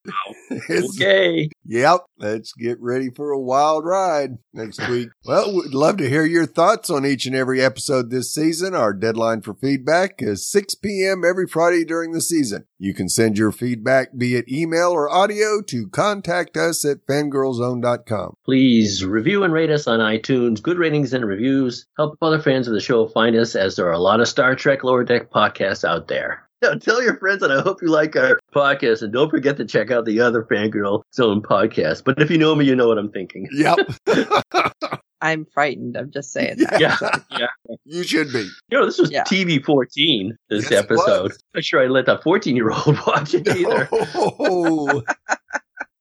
it's, 0.51 0.97
Okay. 1.01 1.49
Yep. 1.65 2.03
Let's 2.21 2.53
get 2.53 2.77
ready 2.81 3.09
for 3.09 3.31
a 3.31 3.41
wild 3.41 3.87
ride 3.87 4.39
next 4.53 4.87
week. 4.89 5.09
Well, 5.25 5.55
we'd 5.55 5.75
love 5.75 5.99
to 5.99 6.09
hear 6.09 6.25
your 6.25 6.47
thoughts 6.47 6.91
on 6.91 7.07
each 7.07 7.25
and 7.25 7.37
every 7.37 7.63
episode 7.63 8.11
this 8.11 8.35
season. 8.35 8.75
Our 8.75 8.93
deadline 8.93 9.43
for 9.43 9.55
feedback 9.55 10.15
is 10.19 10.51
6 10.51 10.75
p.m. 10.77 11.23
every 11.25 11.47
Friday 11.47 11.85
during 11.85 12.13
the 12.13 12.21
season. 12.21 12.65
You 12.79 12.95
can 12.95 13.09
send 13.09 13.39
your 13.39 13.53
feedback 13.53 14.17
be 14.17 14.35
it 14.35 14.49
email 14.51 14.91
or 14.91 15.09
audio 15.09 15.63
to 15.69 15.89
contact 15.89 16.57
us 16.57 16.85
at 16.85 17.07
fangirlzone.com. 17.07 18.35
Please 18.45 19.05
review 19.05 19.45
and 19.45 19.53
rate 19.53 19.71
us 19.71 19.87
on 19.87 20.01
iTunes. 20.01 20.63
Good 20.63 20.79
ratings 20.79 21.13
and 21.13 21.25
reviews 21.25 21.87
help 21.97 22.17
other 22.21 22.41
fans 22.41 22.67
of 22.67 22.75
the 22.75 22.81
show 22.81 23.07
find 23.07 23.37
us 23.37 23.55
as 23.55 23.77
there 23.77 23.87
are 23.87 23.93
a 23.93 23.99
lot 23.99 24.21
of 24.21 24.29
Star 24.29 24.57
Trek 24.57 24.83
Lower 24.83 25.05
Deck 25.05 25.31
podcasts 25.31 25.85
out 25.85 26.09
there. 26.09 26.50
No, 26.63 26.75
tell 26.79 27.03
your 27.03 27.17
friends, 27.19 27.43
and 27.43 27.53
I 27.53 27.63
hope 27.63 27.81
you 27.81 27.89
like 27.89 28.15
our 28.17 28.39
podcast. 28.55 29.01
And 29.03 29.13
don't 29.13 29.31
forget 29.31 29.57
to 29.57 29.65
check 29.65 29.91
out 29.91 30.05
the 30.05 30.21
other 30.21 30.43
Fangirl 30.51 31.03
Zone 31.15 31.41
podcast. 31.41 32.05
But 32.05 32.21
if 32.21 32.31
you 32.31 32.37
know 32.37 32.55
me, 32.55 32.67
you 32.67 32.77
know 32.77 32.87
what 32.87 32.99
I'm 32.99 33.11
thinking. 33.11 33.49
Yep. 33.53 33.79
I'm 35.23 35.47
frightened. 35.53 35.97
I'm 35.97 36.11
just 36.11 36.33
saying 36.33 36.59
that. 36.59 36.81
Yeah, 36.81 36.97
yeah. 37.39 37.47
You 37.85 38.03
should 38.05 38.33
be. 38.33 38.49
You 38.71 38.79
know, 38.79 38.87
this 38.87 38.99
was 38.99 39.11
Yeah. 39.11 39.25
TV 39.25 39.63
14, 39.65 40.37
this 40.51 40.65
Yes, 40.65 40.73
it 40.73 40.77
episode. 40.85 41.23
was. 41.25 41.39
Not 41.55 41.65
sure 41.65 41.83
I 41.83 41.87
let 41.87 42.07
that 42.07 42.23
14 42.23 42.57
year 42.57 42.71
old 42.71 42.99
watch 43.07 43.35
it 43.35 43.47
either. 43.49 43.89
Oh, 43.93 45.03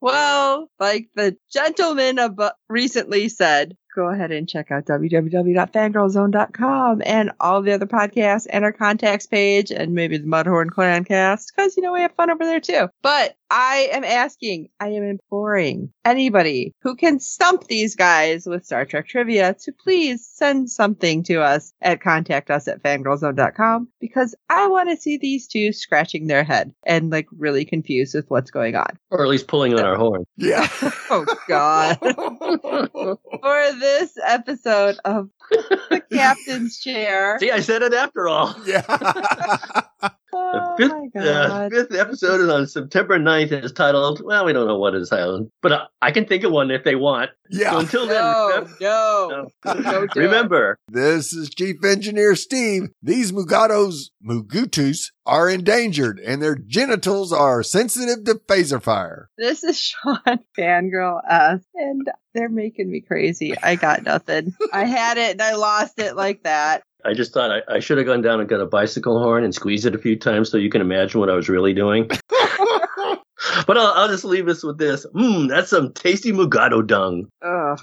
Well, 0.02 0.69
like 0.80 1.10
the 1.15 1.36
gentleman 1.52 2.19
ab- 2.19 2.54
recently 2.69 3.28
said, 3.28 3.76
go 3.93 4.10
ahead 4.10 4.32
and 4.32 4.47
check 4.47 4.71
out 4.71 4.86
www.fangirlzone.com 4.86 7.02
and 7.06 7.32
all 7.39 7.61
the 7.61 7.74
other 7.74 7.86
podcasts 7.86 8.47
and 8.49 8.63
our 8.63 8.72
contacts 8.72 9.28
page 9.28 9.72
and 9.72 9.93
maybe 9.93 10.18
the 10.18 10.28
Mudhorn 10.28 10.70
Clan 10.70 11.03
cast 11.03 11.51
because, 11.55 11.76
you 11.78 11.84
know, 11.84 11.93
we 11.93 12.01
have 12.01 12.16
fun 12.16 12.30
over 12.30 12.45
there 12.45 12.59
too. 12.59 12.88
But 13.01 13.36
I 13.51 13.89
am 13.91 14.03
asking, 14.03 14.70
I 14.80 14.89
am 14.89 15.03
imploring 15.03 15.91
anybody 16.05 16.76
who 16.82 16.95
can 16.95 17.20
stump 17.20 17.66
these 17.66 17.95
guys 17.95 18.45
with 18.45 18.66
Star 18.66 18.86
Trek 18.86 19.07
trivia 19.07 19.55
to 19.63 19.72
please 19.72 20.28
send 20.32 20.70
something 20.70 21.24
to 21.24 21.41
us 21.41 21.74
at 21.82 22.01
contact 22.01 22.51
us 22.51 22.68
at 22.68 22.84
fangirlzone.com 22.84 23.88
because 23.99 24.36
I 24.49 24.68
want 24.68 24.89
to 24.89 24.97
see 24.97 25.18
these 25.18 25.47
two 25.47 25.74
scratching 25.74 26.28
their 26.28 26.43
head 26.43 26.72
and 26.86 27.09
like 27.09 27.26
really 27.36 27.66
confused 27.66 28.13
with 28.13 28.30
what's 28.30 28.51
going 28.51 28.76
on. 28.76 28.99
Or 29.09 29.24
at 29.24 29.30
least 29.30 29.47
pulling 29.47 29.74
on 29.74 29.84
our 29.84 29.97
horn. 29.97 30.26
yeah. 30.38 30.68
Oh 31.11 31.26
God. 31.47 31.97
For 32.01 33.72
this 33.80 34.17
episode 34.23 34.97
of 35.05 35.30
the 35.49 36.03
captain's 36.11 36.80
chair. 36.80 37.38
See, 37.39 37.51
I 37.51 37.61
said 37.61 37.82
it 37.82 37.93
after 37.93 38.27
all. 38.27 38.55
yeah. 38.65 38.84
Oh 40.34 40.75
The 40.77 40.84
fifth, 40.84 41.15
my 41.15 41.21
uh, 41.21 41.69
fifth 41.69 41.95
episode 41.95 42.41
is 42.41 42.49
on 42.49 42.67
September 42.67 43.17
9th. 43.19 43.51
It's 43.51 43.71
titled, 43.71 44.21
well, 44.23 44.45
we 44.45 44.53
don't 44.53 44.67
know 44.67 44.77
what 44.77 44.93
it's 44.95 45.09
titled, 45.09 45.49
but 45.61 45.71
uh, 45.71 45.88
I 46.01 46.11
can 46.11 46.25
think 46.25 46.43
of 46.43 46.51
one 46.51 46.71
if 46.71 46.84
they 46.84 46.95
want. 46.95 47.32
So 47.51 47.59
yeah. 47.59 47.80
until 47.80 48.05
then, 48.07 48.21
No, 48.21 48.47
remember- 48.49 48.75
no. 48.80 49.47
Don't 49.73 49.84
do 50.13 50.19
it. 50.21 50.23
remember, 50.25 50.77
This 50.88 51.34
is 51.34 51.49
Chief 51.49 51.84
Engineer 51.84 52.36
Steve. 52.36 52.89
These 53.01 53.32
Mugatos, 53.32 54.09
Mugutus, 54.23 55.11
are 55.25 55.49
endangered 55.49 56.19
and 56.19 56.41
their 56.41 56.55
genitals 56.55 57.32
are 57.34 57.61
sensitive 57.63 58.23
to 58.25 58.36
phaser 58.36 58.82
fire. 58.82 59.30
This 59.38 59.63
is 59.63 59.80
Sean 60.03 60.19
Fangirl 60.57 61.21
S, 61.27 61.61
and 61.75 62.07
they're 62.34 62.49
making 62.49 62.91
me 62.91 63.01
crazy. 63.01 63.55
I 63.61 63.75
got 63.75 64.03
nothing. 64.03 64.53
I 64.73 64.86
had 64.86 65.17
it 65.17 65.32
and 65.32 65.41
I 65.41 65.55
lost 65.55 65.99
it 65.99 66.15
like 66.15 66.43
that. 66.43 66.84
I 67.06 67.14
just 67.14 67.34
thought 67.34 67.52
I, 67.52 67.76
I 67.76 67.80
should 67.80 67.97
have 67.97 68.08
gone 68.08 68.22
down 68.22 68.39
and 68.39 68.50
got 68.50 68.60
a 68.60 68.66
bicycle 68.66 69.20
horn 69.20 69.43
and 69.43 69.56
squeezed 69.56 69.86
it 69.86 69.95
a 69.95 70.00
few 70.00 70.18
times 70.18 70.50
so 70.50 70.58
you 70.58 70.70
can 70.70 70.82
imagine 70.82 71.20
what 71.20 71.30
I 71.30 71.36
was 71.36 71.50
really 71.50 71.74
doing. 71.74 72.10
But 73.66 73.78
I'll, 73.78 73.93
I'll 73.93 74.08
just 74.08 74.26
leave 74.26 74.47
us 74.47 74.64
with 74.64 74.78
this. 74.78 75.06
Mmm, 75.14 75.47
that's 75.47 75.70
some 75.70 75.93
tasty 75.93 76.32
Mugato 76.32 76.86
dung. 76.86 77.30
Ugh. 77.41 77.80